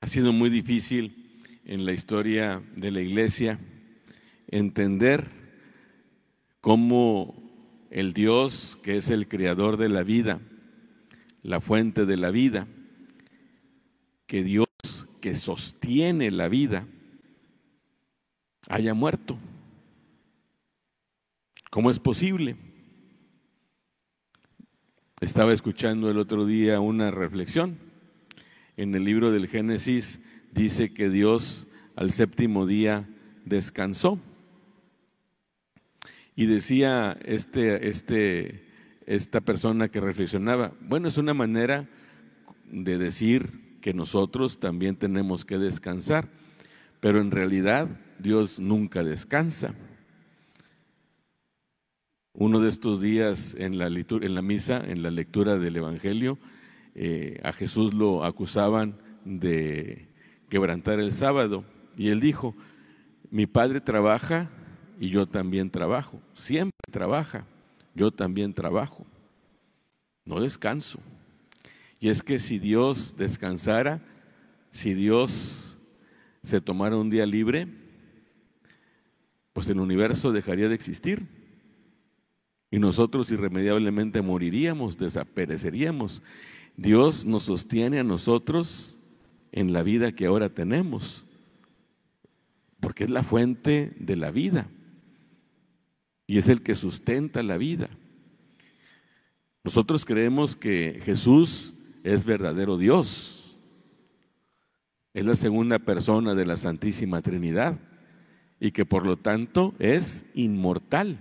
Ha 0.00 0.08
sido 0.08 0.32
muy 0.32 0.48
difícil 0.48 1.42
en 1.64 1.84
la 1.84 1.92
historia 1.92 2.62
de 2.76 2.90
la 2.90 3.00
iglesia 3.00 3.58
entender 4.46 5.28
cómo 6.60 7.34
el 7.90 8.12
Dios, 8.12 8.78
que 8.82 8.96
es 8.96 9.10
el 9.10 9.28
creador 9.28 9.76
de 9.76 9.88
la 9.88 10.04
vida, 10.04 10.40
la 11.46 11.60
fuente 11.60 12.06
de 12.06 12.16
la 12.16 12.32
vida, 12.32 12.66
que 14.26 14.42
Dios 14.42 14.66
que 15.20 15.32
sostiene 15.34 16.32
la 16.32 16.48
vida 16.48 16.88
haya 18.68 18.94
muerto. 18.94 19.38
¿Cómo 21.70 21.88
es 21.88 22.00
posible? 22.00 22.56
Estaba 25.20 25.52
escuchando 25.52 26.10
el 26.10 26.18
otro 26.18 26.46
día 26.46 26.80
una 26.80 27.12
reflexión. 27.12 27.78
En 28.76 28.92
el 28.96 29.04
libro 29.04 29.30
del 29.30 29.46
Génesis 29.46 30.20
dice 30.50 30.92
que 30.92 31.10
Dios 31.10 31.68
al 31.94 32.10
séptimo 32.10 32.66
día 32.66 33.08
descansó. 33.44 34.18
Y 36.34 36.46
decía 36.46 37.16
este, 37.24 37.88
este 37.88 38.65
esta 39.06 39.40
persona 39.40 39.88
que 39.88 40.00
reflexionaba, 40.00 40.72
bueno, 40.80 41.08
es 41.08 41.16
una 41.16 41.32
manera 41.32 41.88
de 42.70 42.98
decir 42.98 43.78
que 43.80 43.94
nosotros 43.94 44.58
también 44.58 44.96
tenemos 44.96 45.44
que 45.44 45.58
descansar, 45.58 46.28
pero 47.00 47.20
en 47.20 47.30
realidad 47.30 47.88
Dios 48.18 48.58
nunca 48.58 49.04
descansa. 49.04 49.74
Uno 52.32 52.60
de 52.60 52.68
estos 52.68 53.00
días 53.00 53.54
en 53.58 53.78
la, 53.78 53.86
en 53.86 54.34
la 54.34 54.42
misa, 54.42 54.82
en 54.84 55.02
la 55.02 55.10
lectura 55.10 55.56
del 55.58 55.76
Evangelio, 55.76 56.38
eh, 56.94 57.40
a 57.44 57.52
Jesús 57.52 57.94
lo 57.94 58.24
acusaban 58.24 58.98
de 59.24 60.08
quebrantar 60.48 60.98
el 60.98 61.12
sábado 61.12 61.64
y 61.96 62.08
él 62.08 62.20
dijo, 62.20 62.54
mi 63.30 63.46
padre 63.46 63.80
trabaja 63.80 64.50
y 64.98 65.10
yo 65.10 65.26
también 65.26 65.70
trabajo, 65.70 66.20
siempre 66.34 66.72
trabaja 66.90 67.46
yo 67.96 68.10
también 68.10 68.52
trabajo, 68.52 69.06
no 70.26 70.40
descanso. 70.40 71.00
Y 71.98 72.10
es 72.10 72.22
que 72.22 72.38
si 72.38 72.58
Dios 72.58 73.14
descansara, 73.16 74.02
si 74.70 74.92
Dios 74.92 75.78
se 76.42 76.60
tomara 76.60 76.96
un 76.96 77.08
día 77.08 77.24
libre, 77.24 77.66
pues 79.54 79.70
el 79.70 79.80
universo 79.80 80.30
dejaría 80.30 80.68
de 80.68 80.74
existir. 80.74 81.26
y 82.68 82.78
nosotros 82.78 83.30
irremediablemente 83.30 84.20
moriríamos, 84.20 84.98
desapareceríamos. 84.98 86.22
Dios 86.76 87.24
nos 87.24 87.44
sostiene 87.44 88.00
a 88.00 88.04
nosotros 88.04 88.98
en 89.52 89.72
la 89.72 89.82
vida 89.82 90.12
que 90.12 90.26
ahora 90.26 90.50
tenemos, 90.50 91.26
porque 92.80 93.04
es 93.04 93.10
la 93.10 93.22
fuente 93.22 93.94
de 93.98 94.16
la 94.16 94.30
vida 94.30 94.68
y 96.26 96.38
es 96.38 96.48
el 96.48 96.62
que 96.62 96.74
sustenta 96.74 97.42
la 97.42 97.56
vida. 97.56 97.88
Nosotros 99.64 100.04
creemos 100.04 100.56
que 100.56 101.00
Jesús 101.04 101.74
es 102.04 102.24
verdadero 102.24 102.78
Dios, 102.78 103.56
es 105.12 105.24
la 105.24 105.34
segunda 105.34 105.78
persona 105.78 106.34
de 106.34 106.46
la 106.46 106.56
Santísima 106.56 107.22
Trinidad 107.22 107.78
y 108.60 108.70
que 108.72 108.84
por 108.84 109.06
lo 109.06 109.16
tanto 109.16 109.74
es 109.78 110.24
inmortal. 110.34 111.18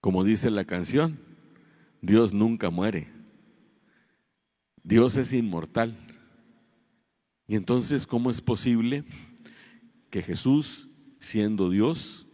Como 0.00 0.24
dice 0.24 0.50
la 0.50 0.64
canción, 0.64 1.18
Dios 2.00 2.32
nunca 2.32 2.70
muere. 2.70 3.08
Dios 4.82 5.16
es 5.16 5.32
inmortal. 5.32 5.96
Y 7.46 7.56
entonces, 7.56 8.06
¿cómo 8.06 8.30
es 8.30 8.40
posible 8.40 9.04
que 10.10 10.22
Jesús, 10.22 10.88
siendo 11.18 11.70
Dios, 11.70 12.27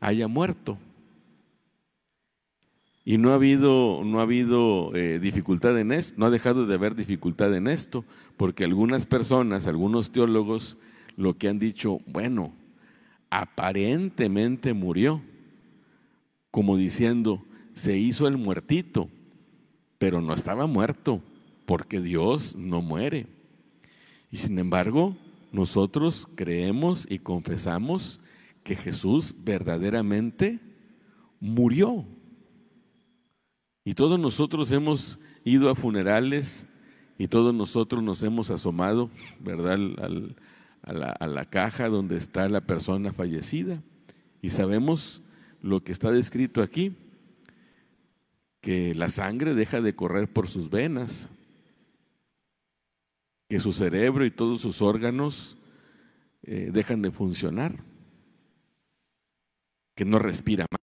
haya 0.00 0.28
muerto? 0.28 0.78
Y 3.04 3.18
no 3.18 3.30
ha 3.30 3.34
habido, 3.34 4.02
no 4.04 4.18
ha 4.18 4.22
habido 4.22 4.94
eh, 4.96 5.20
dificultad 5.20 5.78
en 5.78 5.92
esto, 5.92 6.14
no 6.18 6.26
ha 6.26 6.30
dejado 6.30 6.66
de 6.66 6.74
haber 6.74 6.96
dificultad 6.96 7.54
en 7.54 7.68
esto, 7.68 8.04
porque 8.36 8.64
algunas 8.64 9.06
personas, 9.06 9.68
algunos 9.68 10.10
teólogos, 10.10 10.76
lo 11.16 11.38
que 11.38 11.48
han 11.48 11.60
dicho, 11.60 12.00
bueno, 12.06 12.52
aparentemente 13.30 14.74
murió, 14.74 15.22
como 16.50 16.76
diciendo, 16.76 17.44
se 17.74 17.96
hizo 17.96 18.26
el 18.26 18.38
muertito, 18.38 19.08
pero 19.98 20.20
no 20.20 20.34
estaba 20.34 20.66
muerto, 20.66 21.22
porque 21.64 22.00
Dios 22.00 22.56
no 22.56 22.82
muere. 22.82 23.26
Y 24.32 24.38
sin 24.38 24.58
embargo, 24.58 25.16
nosotros 25.52 26.28
creemos 26.34 27.06
y 27.08 27.20
confesamos 27.20 28.20
que 28.66 28.74
Jesús 28.74 29.32
verdaderamente 29.44 30.58
murió. 31.38 32.04
Y 33.84 33.94
todos 33.94 34.18
nosotros 34.18 34.72
hemos 34.72 35.20
ido 35.44 35.70
a 35.70 35.76
funerales 35.76 36.66
y 37.16 37.28
todos 37.28 37.54
nosotros 37.54 38.02
nos 38.02 38.24
hemos 38.24 38.50
asomado, 38.50 39.08
¿verdad?, 39.38 39.78
a 40.82 41.26
la, 41.28 41.44
caja 41.44 41.88
donde 41.88 42.16
está 42.16 42.48
la 42.48 42.60
persona 42.60 43.12
fallecida. 43.12 43.80
Y 44.42 44.50
sabemos 44.50 45.22
lo 45.62 45.84
que 45.84 45.92
está 45.92 46.10
descrito 46.10 46.60
aquí, 46.60 46.96
que 48.60 48.96
la 48.96 49.10
sangre 49.10 49.54
deja 49.54 49.80
de 49.80 49.94
correr 49.94 50.32
por 50.32 50.48
sus 50.48 50.70
venas, 50.70 51.30
que 53.48 53.60
su 53.60 53.72
cerebro 53.72 54.26
y 54.26 54.32
todos 54.32 54.60
sus 54.60 54.82
órganos 54.82 55.56
eh, 56.42 56.70
dejan 56.72 57.00
de 57.00 57.12
funcionar, 57.12 57.76
que 59.96 60.04
no 60.04 60.20
respira 60.20 60.66
más. 60.70 60.80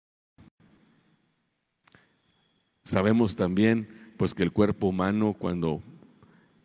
Sabemos 2.82 3.36
también 3.36 3.88
pues 4.16 4.34
que 4.34 4.42
el 4.42 4.50
cuerpo 4.50 4.88
humano 4.88 5.36
cuando 5.38 5.82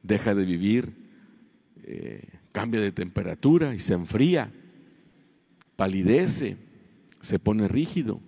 deja 0.01 0.33
de 0.33 0.45
vivir 0.45 0.95
eh, 1.83 2.27
cambia 2.51 2.81
de 2.81 2.91
temperatura 2.91 3.75
y 3.75 3.79
se 3.79 3.93
enfría, 3.93 4.51
palidece, 5.75 6.57
se 7.21 7.37
pone 7.37 7.67
rígido. 7.67 8.19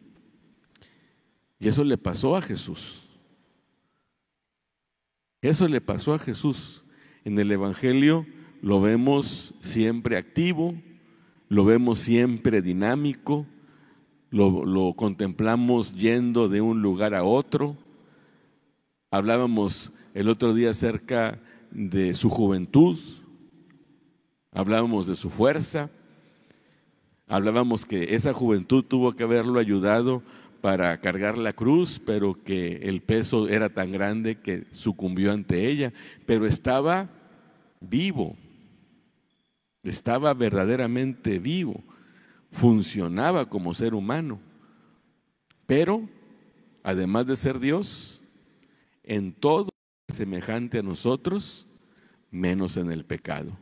Y 1.60 1.68
eso 1.68 1.84
le 1.84 1.98
pasó 1.98 2.36
a 2.36 2.42
Jesús. 2.42 3.08
Eso 5.42 5.68
le 5.68 5.82
pasó 5.82 6.14
a 6.14 6.20
Jesús. 6.20 6.84
En 7.24 7.40
el 7.40 7.52
Evangelio 7.52 8.26
lo 8.62 8.82
vemos 8.82 9.54
siempre 9.62 10.18
activo, 10.18 10.76
lo 11.48 11.66
vemos 11.66 12.00
siempre 12.00 12.62
dinámico, 12.62 13.46
lo, 14.32 14.94
contemplamos 14.96 15.94
yendo 15.96 16.50
de 16.50 16.62
un 16.62 16.82
lugar 16.82 17.14
a 17.14 17.24
otro. 17.24 17.76
Hablábamos 19.12 19.92
el 20.14 20.30
otro 20.30 20.54
día 20.54 20.72
acerca 20.72 21.40
de 21.72 22.14
su 22.14 22.30
juventud, 22.30 22.98
hablábamos 24.52 25.08
de 25.08 25.16
su 25.16 25.30
fuerza, 25.30 25.90
hablábamos 27.28 27.86
que 27.86 28.16
esa 28.16 28.34
juventud 28.34 28.84
tuvo 28.84 29.14
que 29.14 29.24
haberlo 29.24 29.60
ayudado 29.60 30.24
para 30.62 31.00
cargar 31.00 31.38
la 31.38 31.54
cruz, 31.54 32.02
pero 32.04 32.44
que 32.44 32.78
el 32.84 33.02
peso 33.02 33.48
era 33.48 33.70
tan 33.70 33.92
grande 33.92 34.40
que 34.40 34.66
sucumbió 34.72 35.32
ante 35.32 35.70
ella, 35.70 35.94
pero 36.26 36.46
estaba 36.46 37.10
vivo, 37.80 38.36
estaba 39.84 40.34
verdaderamente 40.34 41.40
vivo, 41.40 41.82
funcionaba 42.52 43.48
como 43.50 43.74
ser 43.74 43.94
humano, 43.94 44.40
pero 45.66 46.08
además 46.84 47.28
de 47.28 47.36
ser 47.36 47.60
Dios, 47.60 48.22
en 49.04 49.34
todo 49.34 49.70
semejante 50.08 50.80
a 50.80 50.84
nosotros, 50.84 51.66
menos 52.32 52.78
en 52.78 52.92
el 52.92 53.06
pecado. 53.06 53.58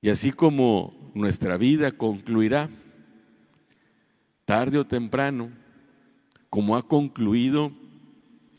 Y 0.00 0.10
así 0.10 0.32
como 0.32 1.12
nuestra 1.14 1.56
vida 1.56 1.92
concluirá, 1.92 2.68
tarde 4.44 4.78
o 4.78 4.86
temprano, 4.86 5.50
como 6.50 6.76
ha 6.76 6.88
concluido 6.88 7.72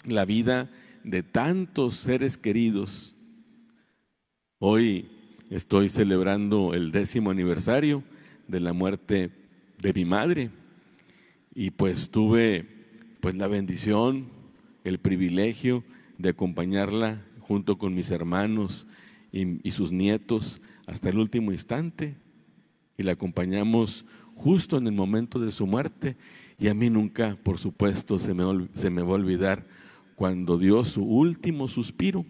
la 0.06 0.26
vida 0.26 0.72
de 1.04 1.22
tantos 1.22 1.96
seres 1.96 2.38
queridos, 2.38 3.14
hoy 4.60 5.10
estoy 5.54 5.88
celebrando 5.88 6.74
el 6.74 6.92
décimo 6.92 7.30
aniversario 7.30 8.04
de 8.48 8.60
la 8.60 8.74
muerte 8.74 9.30
de 9.80 9.94
mi 9.94 10.04
madre. 10.04 10.50
Y 11.54 11.70
pues 11.70 12.10
tuve 12.10 12.66
pues 13.20 13.36
la 13.36 13.48
bendición, 13.48 14.30
el 14.84 14.98
privilegio 14.98 15.84
de 16.18 16.30
acompañarla 16.30 17.24
junto 17.40 17.78
con 17.78 17.94
mis 17.94 18.10
hermanos 18.10 18.88
y, 19.32 19.70
sus 19.70 19.92
nietos 19.92 20.60
hasta 20.88 21.10
el 21.10 21.20
último 21.20 21.52
instante. 21.52 22.16
Y 22.98 23.04
la 23.04 23.12
acompañamos 23.12 24.06
justo 24.36 24.78
en 24.78 24.88
el 24.88 24.94
momento 24.94 25.40
de 25.40 25.52
su 25.52 25.68
muerte. 25.68 26.18
Y 26.58 26.68
a 26.68 26.74
mí 26.74 26.90
nunca, 26.90 27.38
por 27.44 27.60
supuesto, 27.60 28.18
se 28.18 28.34
me, 28.34 28.44
se 28.74 28.90
me 28.90 29.04
va 29.04 29.12
a 29.12 29.14
olvidar 29.14 29.68
cuando 30.16 30.58
dio 30.58 30.84
su 30.84 31.04
último 31.04 31.68
suspiro, 31.68 32.26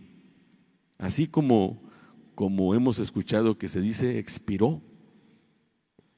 así 0.97 1.27
como, 1.27 1.82
como 2.35 2.75
hemos 2.75 2.99
escuchado 2.99 3.57
que 3.57 3.67
se 3.67 3.81
dice 3.81 4.19
expiró. 4.19 4.81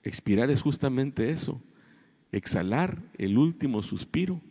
Expirar 0.04 0.52
es 0.52 0.62
justamente 0.62 1.32
eso, 1.32 1.62
exhalar 2.32 3.02
el 3.18 3.38
último 3.38 3.82
suspiro. 3.82 4.42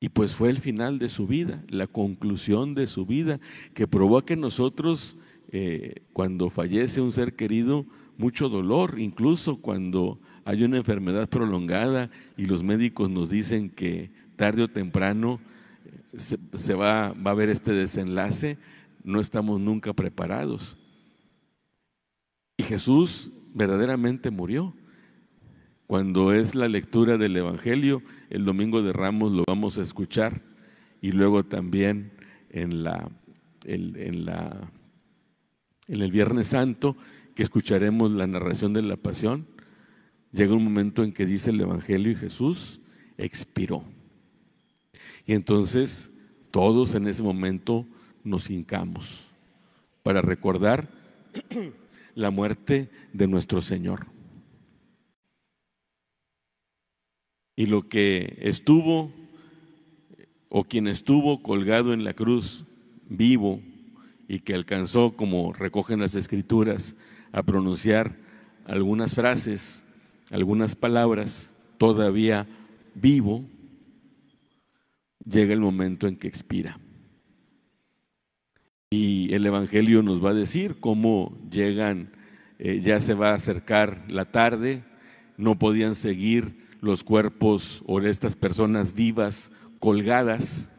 Y 0.00 0.10
pues 0.10 0.34
fue 0.34 0.50
el 0.50 0.58
final 0.58 0.98
de 0.98 1.08
su 1.08 1.26
vida, 1.26 1.64
la 1.68 1.86
conclusión 1.86 2.74
de 2.74 2.86
su 2.86 3.04
vida, 3.04 3.40
que 3.74 3.88
provoca 3.88 4.34
en 4.34 4.40
nosotros 4.40 5.16
eh, 5.50 6.02
cuando 6.12 6.50
fallece 6.50 7.00
un 7.00 7.10
ser 7.10 7.34
querido, 7.34 7.86
mucho 8.16 8.48
dolor, 8.48 8.98
incluso 8.98 9.60
cuando 9.60 10.20
hay 10.44 10.64
una 10.64 10.76
enfermedad 10.76 11.28
prolongada 11.28 12.10
y 12.36 12.46
los 12.46 12.62
médicos 12.62 13.10
nos 13.10 13.30
dicen 13.30 13.70
que 13.70 14.10
tarde 14.36 14.62
o 14.62 14.68
temprano 14.68 15.40
eh, 15.84 16.18
se, 16.54 16.74
va, 16.74 17.12
va 17.12 17.30
a 17.30 17.34
haber 17.34 17.48
este 17.48 17.72
desenlace, 17.72 18.58
no 19.08 19.20
estamos 19.20 19.60
nunca 19.60 19.92
preparados. 19.92 20.76
Y 22.56 22.62
Jesús 22.62 23.30
verdaderamente 23.54 24.30
murió. 24.30 24.74
Cuando 25.86 26.32
es 26.32 26.54
la 26.54 26.68
lectura 26.68 27.16
del 27.16 27.36
Evangelio, 27.36 28.02
el 28.28 28.44
domingo 28.44 28.82
de 28.82 28.92
Ramos 28.92 29.32
lo 29.32 29.44
vamos 29.46 29.78
a 29.78 29.82
escuchar 29.82 30.42
y 31.00 31.12
luego 31.12 31.44
también 31.44 32.12
en 32.50 32.84
la, 32.84 33.10
en 33.64 34.26
la 34.26 34.70
en 35.88 36.02
el 36.02 36.12
Viernes 36.12 36.48
Santo, 36.48 36.96
que 37.34 37.42
escucharemos 37.42 38.10
la 38.10 38.26
narración 38.26 38.74
de 38.74 38.82
la 38.82 38.96
pasión, 38.96 39.46
llega 40.32 40.54
un 40.54 40.64
momento 40.64 41.02
en 41.02 41.12
que 41.12 41.26
dice 41.26 41.50
el 41.50 41.60
Evangelio 41.60 42.12
y 42.12 42.16
Jesús 42.16 42.80
expiró. 43.16 43.84
Y 45.26 45.32
entonces 45.32 46.12
todos 46.50 46.94
en 46.94 47.08
ese 47.08 47.22
momento 47.22 47.86
nos 48.24 48.50
hincamos 48.50 49.28
para 50.02 50.22
recordar 50.22 50.88
la 52.14 52.30
muerte 52.30 52.90
de 53.12 53.26
nuestro 53.26 53.62
Señor. 53.62 54.06
Y 57.56 57.66
lo 57.66 57.88
que 57.88 58.38
estuvo, 58.40 59.12
o 60.48 60.64
quien 60.64 60.86
estuvo 60.86 61.42
colgado 61.42 61.92
en 61.92 62.04
la 62.04 62.14
cruz, 62.14 62.64
vivo, 63.08 63.60
y 64.28 64.40
que 64.40 64.54
alcanzó, 64.54 65.16
como 65.16 65.52
recogen 65.52 66.00
las 66.00 66.14
escrituras, 66.14 66.94
a 67.32 67.42
pronunciar 67.42 68.16
algunas 68.64 69.14
frases, 69.14 69.84
algunas 70.30 70.76
palabras, 70.76 71.54
todavía 71.78 72.46
vivo, 72.94 73.44
llega 75.24 75.52
el 75.52 75.60
momento 75.60 76.06
en 76.06 76.16
que 76.16 76.28
expira. 76.28 76.78
Y 78.90 79.34
el 79.34 79.44
Evangelio 79.44 80.02
nos 80.02 80.24
va 80.24 80.30
a 80.30 80.34
decir 80.34 80.80
cómo 80.80 81.36
llegan, 81.50 82.10
eh, 82.58 82.80
ya 82.80 83.00
se 83.00 83.12
va 83.12 83.30
a 83.30 83.34
acercar 83.34 84.04
la 84.08 84.24
tarde, 84.24 84.82
no 85.36 85.58
podían 85.58 85.94
seguir 85.94 86.66
los 86.80 87.04
cuerpos 87.04 87.82
o 87.86 88.00
estas 88.00 88.34
personas 88.34 88.94
vivas 88.94 89.52
colgadas, 89.78 90.70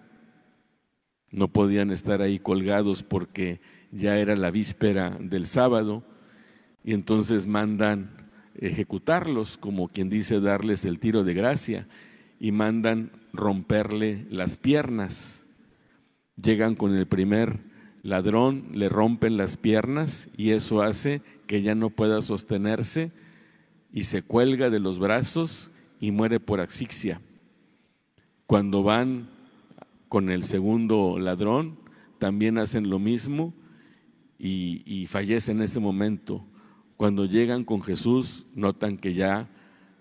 no 1.29 1.49
podían 1.49 1.91
estar 1.91 2.23
ahí 2.23 2.39
colgados 2.39 3.03
porque 3.03 3.61
ya 3.91 4.17
era 4.17 4.35
la 4.35 4.49
víspera 4.49 5.15
del 5.19 5.45
sábado, 5.45 6.03
y 6.83 6.95
entonces 6.95 7.45
mandan 7.45 8.09
ejecutarlos, 8.55 9.57
como 9.57 9.87
quien 9.87 10.09
dice 10.09 10.39
darles 10.39 10.83
el 10.83 10.97
tiro 10.99 11.23
de 11.23 11.35
gracia, 11.35 11.87
y 12.39 12.51
mandan 12.51 13.11
romperle 13.33 14.25
las 14.31 14.57
piernas. 14.57 15.45
Llegan 16.41 16.73
con 16.73 16.95
el 16.95 17.05
primer 17.05 17.68
ladrón, 18.09 18.65
le 18.73 18.89
rompen 18.89 19.37
las 19.37 19.57
piernas 19.57 20.29
y 20.35 20.51
eso 20.51 20.81
hace 20.81 21.21
que 21.47 21.61
ya 21.61 21.75
no 21.75 21.89
pueda 21.89 22.21
sostenerse 22.21 23.11
y 23.93 24.03
se 24.03 24.21
cuelga 24.21 24.69
de 24.69 24.79
los 24.79 24.99
brazos 24.99 25.71
y 25.99 26.11
muere 26.11 26.39
por 26.39 26.59
asfixia. 26.59 27.21
Cuando 28.45 28.83
van 28.83 29.29
con 30.07 30.29
el 30.29 30.43
segundo 30.43 31.17
ladrón, 31.19 31.77
también 32.17 32.57
hacen 32.57 32.89
lo 32.89 32.99
mismo 32.99 33.53
y, 34.37 34.83
y 34.85 35.05
fallece 35.07 35.51
en 35.51 35.61
ese 35.61 35.79
momento. 35.79 36.43
Cuando 36.97 37.25
llegan 37.25 37.63
con 37.63 37.81
Jesús, 37.81 38.45
notan 38.55 38.97
que 38.97 39.13
ya 39.13 39.47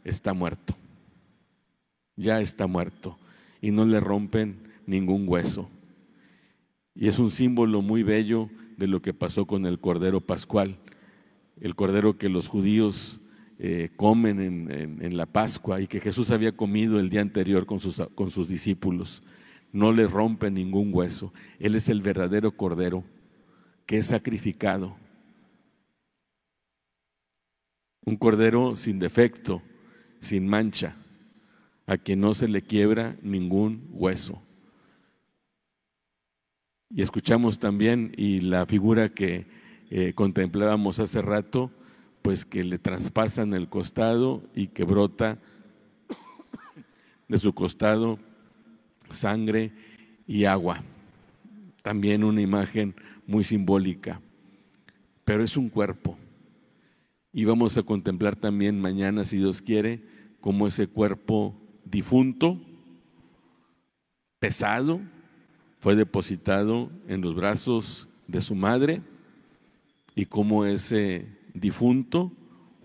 está 0.04 0.32
muerto. 0.32 0.74
Ya 2.16 2.40
está 2.40 2.66
muerto 2.66 3.18
y 3.60 3.70
no 3.70 3.84
le 3.84 4.00
rompen 4.00 4.58
ningún 4.86 5.28
hueso. 5.28 5.68
Y 6.98 7.06
es 7.06 7.20
un 7.20 7.30
símbolo 7.30 7.80
muy 7.80 8.02
bello 8.02 8.50
de 8.76 8.88
lo 8.88 9.00
que 9.00 9.14
pasó 9.14 9.46
con 9.46 9.66
el 9.66 9.78
Cordero 9.78 10.20
Pascual, 10.20 10.78
el 11.60 11.76
Cordero 11.76 12.18
que 12.18 12.28
los 12.28 12.48
judíos 12.48 13.20
eh, 13.60 13.90
comen 13.94 14.68
en, 15.00 15.16
la 15.16 15.26
Pascua 15.26 15.80
y 15.80 15.86
que 15.86 16.00
Jesús 16.00 16.32
había 16.32 16.56
comido 16.56 16.98
el 16.98 17.08
día 17.08 17.20
anterior 17.20 17.66
con 17.66 17.78
sus, 17.78 18.02
con 18.16 18.30
sus 18.30 18.48
discípulos. 18.48 19.22
No 19.72 19.92
le 19.92 20.08
rompe 20.08 20.50
ningún 20.50 20.92
hueso. 20.92 21.32
Él 21.60 21.76
es 21.76 21.88
el 21.88 22.02
verdadero 22.02 22.56
Cordero 22.56 23.04
que 23.86 23.98
es 23.98 24.06
sacrificado. 24.06 24.96
Un 28.04 28.16
Cordero 28.16 28.76
sin 28.76 28.98
defecto, 28.98 29.62
sin 30.20 30.48
mancha, 30.48 30.96
a 31.86 31.96
quien 31.96 32.20
no 32.20 32.34
se 32.34 32.48
le 32.48 32.62
quiebra 32.62 33.16
ningún 33.22 33.88
hueso. 33.92 34.42
Y 36.90 37.02
escuchamos 37.02 37.58
también, 37.58 38.12
y 38.16 38.40
la 38.40 38.64
figura 38.64 39.10
que 39.10 39.46
eh, 39.90 40.12
contemplábamos 40.14 40.98
hace 40.98 41.20
rato, 41.20 41.70
pues 42.22 42.44
que 42.44 42.64
le 42.64 42.78
traspasan 42.78 43.52
el 43.52 43.68
costado 43.68 44.42
y 44.54 44.68
que 44.68 44.84
brota 44.84 45.38
de 47.28 47.38
su 47.38 47.52
costado 47.52 48.18
sangre 49.10 49.72
y 50.26 50.44
agua. 50.44 50.82
También 51.82 52.24
una 52.24 52.40
imagen 52.40 52.94
muy 53.26 53.44
simbólica, 53.44 54.20
pero 55.24 55.44
es 55.44 55.56
un 55.56 55.68
cuerpo. 55.68 56.18
Y 57.32 57.44
vamos 57.44 57.76
a 57.76 57.82
contemplar 57.82 58.36
también 58.36 58.80
mañana, 58.80 59.24
si 59.24 59.36
Dios 59.36 59.60
quiere, 59.60 60.02
cómo 60.40 60.66
ese 60.66 60.86
cuerpo 60.86 61.54
difunto, 61.84 62.58
pesado, 64.38 65.00
fue 65.80 65.94
depositado 65.96 66.90
en 67.06 67.20
los 67.20 67.34
brazos 67.34 68.08
de 68.26 68.40
su 68.40 68.54
madre 68.54 69.02
y 70.14 70.26
cómo 70.26 70.64
ese 70.64 71.26
difunto 71.54 72.32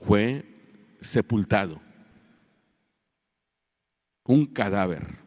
fue 0.02 0.46
sepultado. 1.02 1.82
Un 4.26 4.46
cadáver. 4.46 5.24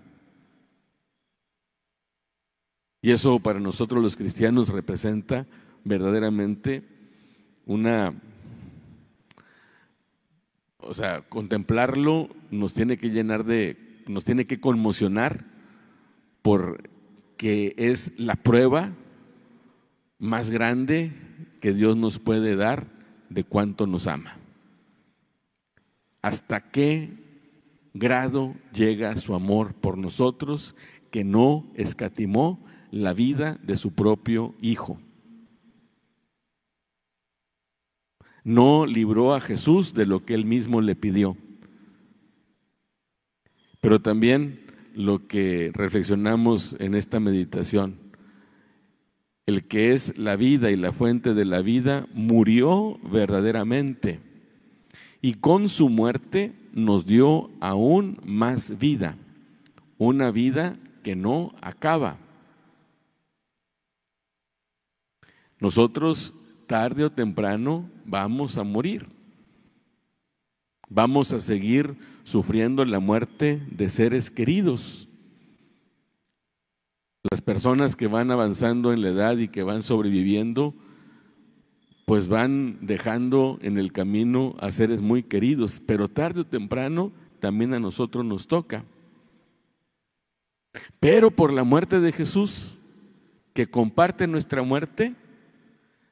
Y 3.03 3.11
eso 3.11 3.39
para 3.41 3.61
nosotros 3.61 4.03
los 4.03 4.17
cristianos 4.17 4.69
representa 4.69 5.47
verdaderamente 5.85 6.83
una, 7.67 8.15
o 10.79 10.95
sea, 10.95 11.23
contemplarlo 11.23 12.29
nos 12.51 12.73
tiene 12.73 12.97
que 12.97 13.11
llenar 13.11 13.45
de, 13.45 14.03
nos 14.07 14.25
tiene 14.25 14.47
que 14.47 14.61
conmocionar 14.61 15.45
por 16.43 16.96
que 17.37 17.75
es 17.77 18.13
la 18.17 18.37
prueba 18.37 18.93
más 20.19 20.51
grande 20.51 21.13
que 21.61 21.73
Dios 21.73 21.97
nos 21.97 22.19
puede 22.19 22.57
dar 22.57 22.87
de 23.29 23.45
cuánto 23.45 23.87
nos 23.87 24.07
ama. 24.07 24.39
¿Hasta 26.23 26.71
qué 26.71 27.13
grado 27.95 28.55
llega 28.73 29.17
su 29.17 29.35
amor 29.35 29.75
por 29.75 29.99
nosotros 29.99 30.75
que 31.11 31.25
no 31.25 31.71
escatimó 31.75 32.65
la 32.91 33.13
vida 33.13 33.59
de 33.63 33.77
su 33.77 33.93
propio 33.93 34.55
Hijo? 34.61 34.99
No 38.43 38.87
libró 38.87 39.35
a 39.35 39.41
Jesús 39.41 39.93
de 39.93 40.07
lo 40.07 40.25
que 40.25 40.35
él 40.35 40.45
mismo 40.45 40.81
le 40.81 40.95
pidió. 40.95 41.37
Pero 43.81 44.01
también 44.01 44.66
lo 44.97 45.29
que 45.29 45.71
reflexionamos 45.75 46.75
en 46.81 46.95
esta 46.95 47.21
meditación. 47.21 47.99
El 49.45 49.69
que 49.69 49.93
es 49.93 50.17
la 50.19 50.37
vida 50.37 50.71
y 50.71 50.77
la 50.77 50.91
fuente 50.91 51.35
de 51.35 51.45
la 51.45 51.61
vida 51.61 52.09
murió 52.15 52.99
verdaderamente 53.05 54.21
y 55.21 55.35
con 55.35 55.69
su 55.69 55.91
muerte 55.91 56.55
nos 56.73 57.07
dio 57.07 57.51
aún 57.61 58.19
más 58.25 58.79
vida, 58.79 59.17
una 59.99 60.31
vida 60.31 60.79
que 61.05 61.15
no 61.15 61.55
acaba. 61.61 62.19
Nosotros 65.61 66.35
tarde 66.67 67.05
o 67.05 67.13
temprano 67.13 67.89
vamos 68.05 68.57
a 68.57 68.65
morir. 68.65 69.07
Vamos 70.89 71.33
a 71.33 71.39
seguir 71.39 71.97
sufriendo 72.27 72.85
la 72.85 72.99
muerte 72.99 73.63
de 73.71 73.89
seres 73.89 74.33
queridos. 74.33 75.09
Las 77.31 77.41
personas 77.41 77.95
que 77.95 78.09
van 78.09 78.33
avanzando 78.33 78.93
en 78.93 79.01
la 79.03 79.11
edad 79.11 79.37
y 79.39 79.47
que 79.47 79.63
van 79.63 79.85
sobreviviendo, 79.85 80.75
pues 82.05 82.27
van 82.27 82.79
dejando 82.81 83.61
en 83.63 83.79
el 83.79 83.93
camino 83.93 84.57
a 84.59 84.73
seres 84.73 85.01
muy 85.01 85.23
queridos, 85.23 85.81
pero 85.87 86.09
tarde 86.09 86.41
o 86.41 86.47
temprano 86.47 87.13
también 87.39 87.73
a 87.75 87.79
nosotros 87.79 88.25
nos 88.25 88.49
toca. 88.49 88.85
Pero 90.99 91.31
por 91.31 91.53
la 91.53 91.63
muerte 91.63 92.01
de 92.01 92.11
Jesús, 92.11 92.77
que 93.55 93.71
comparte 93.71 94.27
nuestra 94.27 94.63
muerte, 94.63 95.15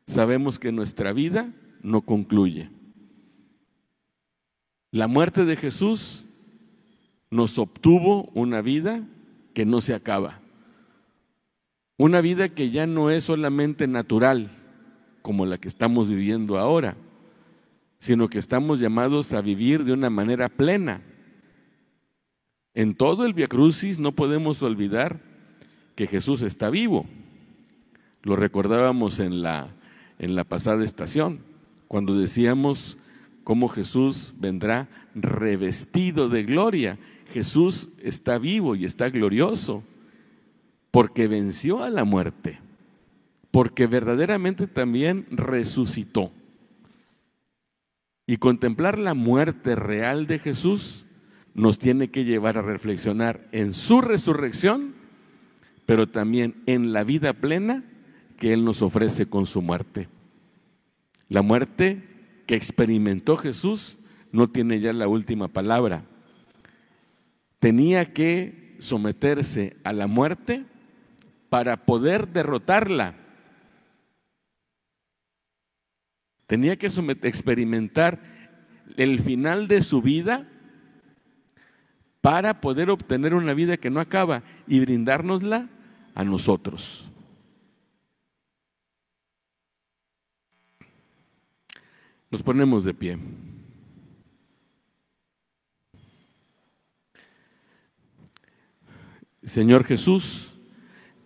sabemos 0.07 0.61
que 0.61 0.71
nuestra 0.71 1.13
vida 1.13 1.53
no 1.83 2.03
concluye. 2.03 2.71
La 4.95 5.09
muerte 5.09 5.45
de 5.45 5.57
Jesús 5.57 6.25
nos 7.29 7.59
obtuvo 7.59 8.31
una 8.33 8.63
vida 8.63 9.03
que 9.53 9.67
no 9.67 9.81
se 9.81 9.93
acaba. 9.93 10.39
Una 11.97 12.21
vida 12.21 12.51
que 12.51 12.71
ya 12.71 12.87
no 12.87 13.11
es 13.11 13.25
solamente 13.25 13.89
natural, 13.89 14.53
como 15.21 15.47
la 15.47 15.59
que 15.59 15.67
estamos 15.67 16.09
viviendo 16.09 16.61
ahora, 16.61 16.97
sino 17.99 18.29
que 18.29 18.39
estamos 18.39 18.79
llamados 18.79 19.33
a 19.33 19.41
vivir 19.41 19.83
de 19.83 19.93
una 19.93 20.11
manera 20.11 20.49
plena. 20.49 21.03
En 22.73 22.95
todo 22.95 23.27
el 23.27 23.35
Via 23.35 23.49
Crucis 23.49 23.99
no 23.99 24.13
podemos 24.13 24.63
olvidar 24.63 25.19
que 25.97 26.07
Jesús 26.07 26.41
está 26.43 26.71
vivo. 26.71 27.05
Lo 28.23 28.37
recordábamos 28.37 29.19
en 29.19 29.43
la, 29.43 29.75
en 30.21 30.37
la 30.37 30.45
pasada 30.45 30.85
estación, 30.85 31.41
cuando 31.89 32.17
decíamos 32.17 32.97
cómo 33.45 33.69
Jesús 33.69 34.35
vendrá 34.39 34.89
revestido 35.15 36.29
de 36.29 36.43
gloria. 36.43 36.99
Jesús 37.33 37.89
está 37.99 38.39
vivo 38.39 38.75
y 38.75 38.85
está 38.85 39.11
glorioso 39.11 39.85
porque 40.91 41.29
venció 41.29 41.83
a 41.83 41.91
la 41.91 42.05
muerte, 42.05 42.61
porque 43.51 43.87
verdaderamente 43.87 44.67
también 44.67 45.27
resucitó. 45.31 46.33
Y 48.27 48.39
contemplar 48.39 48.99
la 48.99 49.13
muerte 49.13 49.77
real 49.77 50.27
de 50.27 50.39
Jesús 50.39 51.05
nos 51.53 51.79
tiene 51.79 52.09
que 52.09 52.25
llevar 52.25 52.57
a 52.57 52.63
reflexionar 52.63 53.47
en 53.53 53.75
su 53.75 54.01
resurrección, 54.01 54.95
pero 55.85 56.09
también 56.09 56.63
en 56.67 56.93
la 56.93 57.05
vida 57.05 57.35
plena 57.35 57.85
que 58.39 58.53
Él 58.53 58.65
nos 58.65 58.81
ofrece 58.81 59.27
con 59.27 59.47
su 59.47 59.61
muerte. 59.61 60.09
La 61.29 61.43
muerte 61.43 62.14
que 62.47 62.55
experimentó 62.55 63.37
Jesús 63.37 63.99
no 64.33 64.49
tiene 64.49 64.81
ya 64.81 64.93
la 64.93 65.09
última 65.09 65.49
palabra. 65.49 66.05
tenía 67.61 68.13
que 68.13 68.77
someterse 68.79 69.79
a 69.85 69.95
la 69.95 70.07
muerte 70.07 70.67
para 71.49 71.87
poder 71.87 72.29
derrotarla. 72.29 73.15
Tenía 76.47 76.77
que 76.77 76.89
experimentar 77.23 78.21
el 78.99 79.21
final 79.21 79.67
de 79.67 79.81
su 79.81 80.03
vida 80.03 80.47
para 82.21 82.61
poder 82.61 82.91
obtener 82.91 83.35
una 83.35 83.55
vida 83.55 83.79
que 83.79 83.89
no 83.89 84.01
acaba 84.01 84.43
y 84.67 84.81
brindárnosla 84.81 85.71
a 86.15 86.25
nosotros. 86.25 87.11
Nos 92.35 92.43
ponemos 92.43 92.83
de 92.83 92.93
pie. 92.93 93.17
Señor 99.45 99.85
Jesús, 99.85 100.53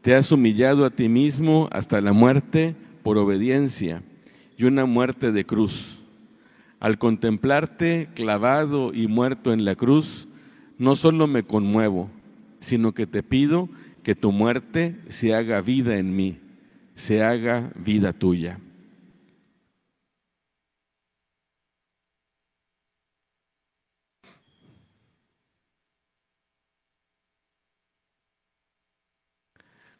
te 0.02 0.14
has 0.14 0.30
humillado 0.32 0.84
a 0.84 0.90
ti 0.90 1.08
mismo 1.08 1.66
hasta 1.72 2.02
la 2.02 2.12
muerte 2.12 2.76
por 3.02 3.16
obediencia 3.16 4.02
y 4.58 4.64
una 4.64 4.84
muerte 4.84 5.32
de 5.32 5.46
cruz. 5.46 6.02
Al 6.78 6.98
contemplarte 6.98 8.10
clavado 8.14 8.92
y 8.92 9.06
muerto 9.06 9.54
en 9.54 9.64
la 9.64 9.76
cruz, 9.76 10.28
no 10.76 10.94
solo 10.94 11.26
me 11.26 11.42
conmuevo, 11.42 12.10
sino 12.60 12.92
que 12.92 13.06
te 13.06 13.22
pido 13.22 13.70
que 14.02 14.14
tu 14.14 14.30
muerte 14.30 15.00
se 15.08 15.34
haga 15.34 15.62
vida 15.62 15.96
en 15.96 16.14
mí, 16.14 16.38
se 16.96 17.22
haga 17.22 17.72
vida 17.76 18.12
tuya. 18.12 18.60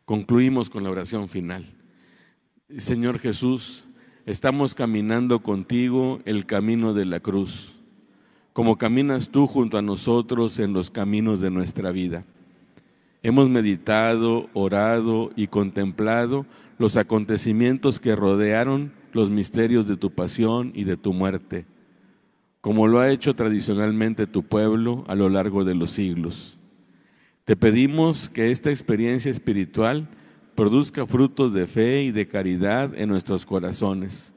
Concluimos 0.09 0.70
con 0.70 0.84
la 0.84 0.90
oración 0.90 1.28
final. 1.28 1.66
Señor 2.78 3.18
Jesús, 3.18 3.84
estamos 4.24 4.74
caminando 4.74 5.40
contigo 5.42 6.22
el 6.24 6.46
camino 6.46 6.94
de 6.94 7.04
la 7.04 7.20
cruz 7.20 7.74
como 8.54 8.78
caminas 8.78 9.28
tú 9.28 9.46
junto 9.46 9.76
a 9.76 9.82
nosotros 9.82 10.59
en 10.61 10.72
los 10.72 10.90
caminos 10.90 11.42
de 11.42 11.50
nuestra 11.50 11.90
vida. 11.92 12.24
Hemos 13.22 13.50
meditado, 13.50 14.48
orado 14.54 15.30
y 15.36 15.48
contemplado 15.48 16.46
los 16.78 16.96
acontecimientos 16.96 18.00
que 18.00 18.16
rodearon 18.16 18.92
los 19.12 19.28
misterios 19.28 19.86
de 19.86 19.98
tu 19.98 20.11
pasión 20.11 20.72
y 20.74 20.84
de 20.84 20.96
tu 20.96 21.12
muerte, 21.12 21.66
como 22.62 22.88
lo 22.88 23.00
ha 23.00 23.11
hecho 23.11 23.34
tradicionalmente 23.34 24.26
tu 24.26 24.42
pueblo 24.42 25.04
a 25.06 25.14
lo 25.14 25.28
largo 25.28 25.64
de 25.64 25.74
los 25.74 25.90
siglos. 25.90 26.57
Te 27.49 27.57
pedimos 27.57 28.28
que 28.28 28.51
esta 28.51 28.68
experiencia 28.68 29.30
espiritual 29.30 30.07
produzca 30.55 31.07
frutos 31.07 31.55
de 31.55 31.66
fe 31.66 32.03
y 32.03 32.11
de 32.11 32.28
caridad 32.28 32.92
en 32.94 33.09
nuestros 33.09 33.46
corazones 33.46 34.34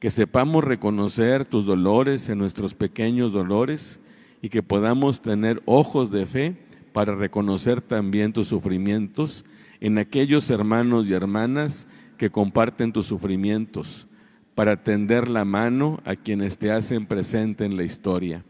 que 0.00 0.10
sepamos 0.10 0.64
reconocer 0.64 1.46
tus 1.46 1.64
dolores 1.64 2.28
en 2.28 2.38
nuestros 2.38 2.74
pequeños 2.74 3.32
dolores 3.32 4.00
y 4.42 4.48
que 4.48 4.64
podamos 4.64 5.22
tener 5.22 5.62
ojos 5.64 6.10
de 6.10 6.26
fe 6.26 6.56
para 6.92 7.14
reconocer 7.14 7.80
también 7.80 8.32
tus 8.32 8.48
sufrimientos 8.48 9.44
en 9.78 9.98
aquellos 9.98 10.50
hermanos 10.50 11.06
y 11.06 11.12
hermanas 11.12 11.86
que 12.18 12.30
comparten 12.30 12.92
tus 12.92 13.06
sufrimientos, 13.06 14.08
para 14.56 14.82
tender 14.82 15.28
la 15.28 15.44
mano 15.44 16.00
a 16.04 16.16
quienes 16.16 16.58
te 16.58 16.72
hacen 16.72 17.06
presente 17.06 17.64
en 17.64 17.76
la 17.76 17.84
historia. 17.84 18.42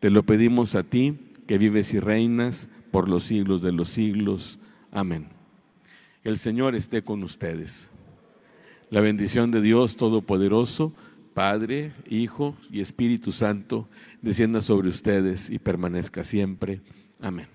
Te 0.00 0.10
lo 0.10 0.22
pedimos 0.22 0.74
a 0.74 0.82
ti, 0.82 1.16
que 1.46 1.56
vives 1.56 1.94
y 1.94 1.98
reinas 1.98 2.68
por 2.92 3.08
los 3.08 3.24
siglos 3.24 3.60
de 3.62 3.72
los 3.72 3.88
siglos. 3.88 4.60
Amén. 4.92 5.26
El 6.22 6.38
Señor 6.38 6.76
esté 6.76 7.02
con 7.02 7.24
ustedes. 7.24 7.90
La 8.90 9.00
bendición 9.00 9.50
de 9.50 9.60
Dios 9.60 9.96
Todopoderoso, 9.96 10.92
Padre, 11.34 11.92
Hijo 12.08 12.54
y 12.70 12.80
Espíritu 12.80 13.32
Santo, 13.32 13.88
descienda 14.20 14.60
sobre 14.60 14.90
ustedes 14.90 15.50
y 15.50 15.58
permanezca 15.58 16.22
siempre. 16.22 16.82
Amén. 17.20 17.51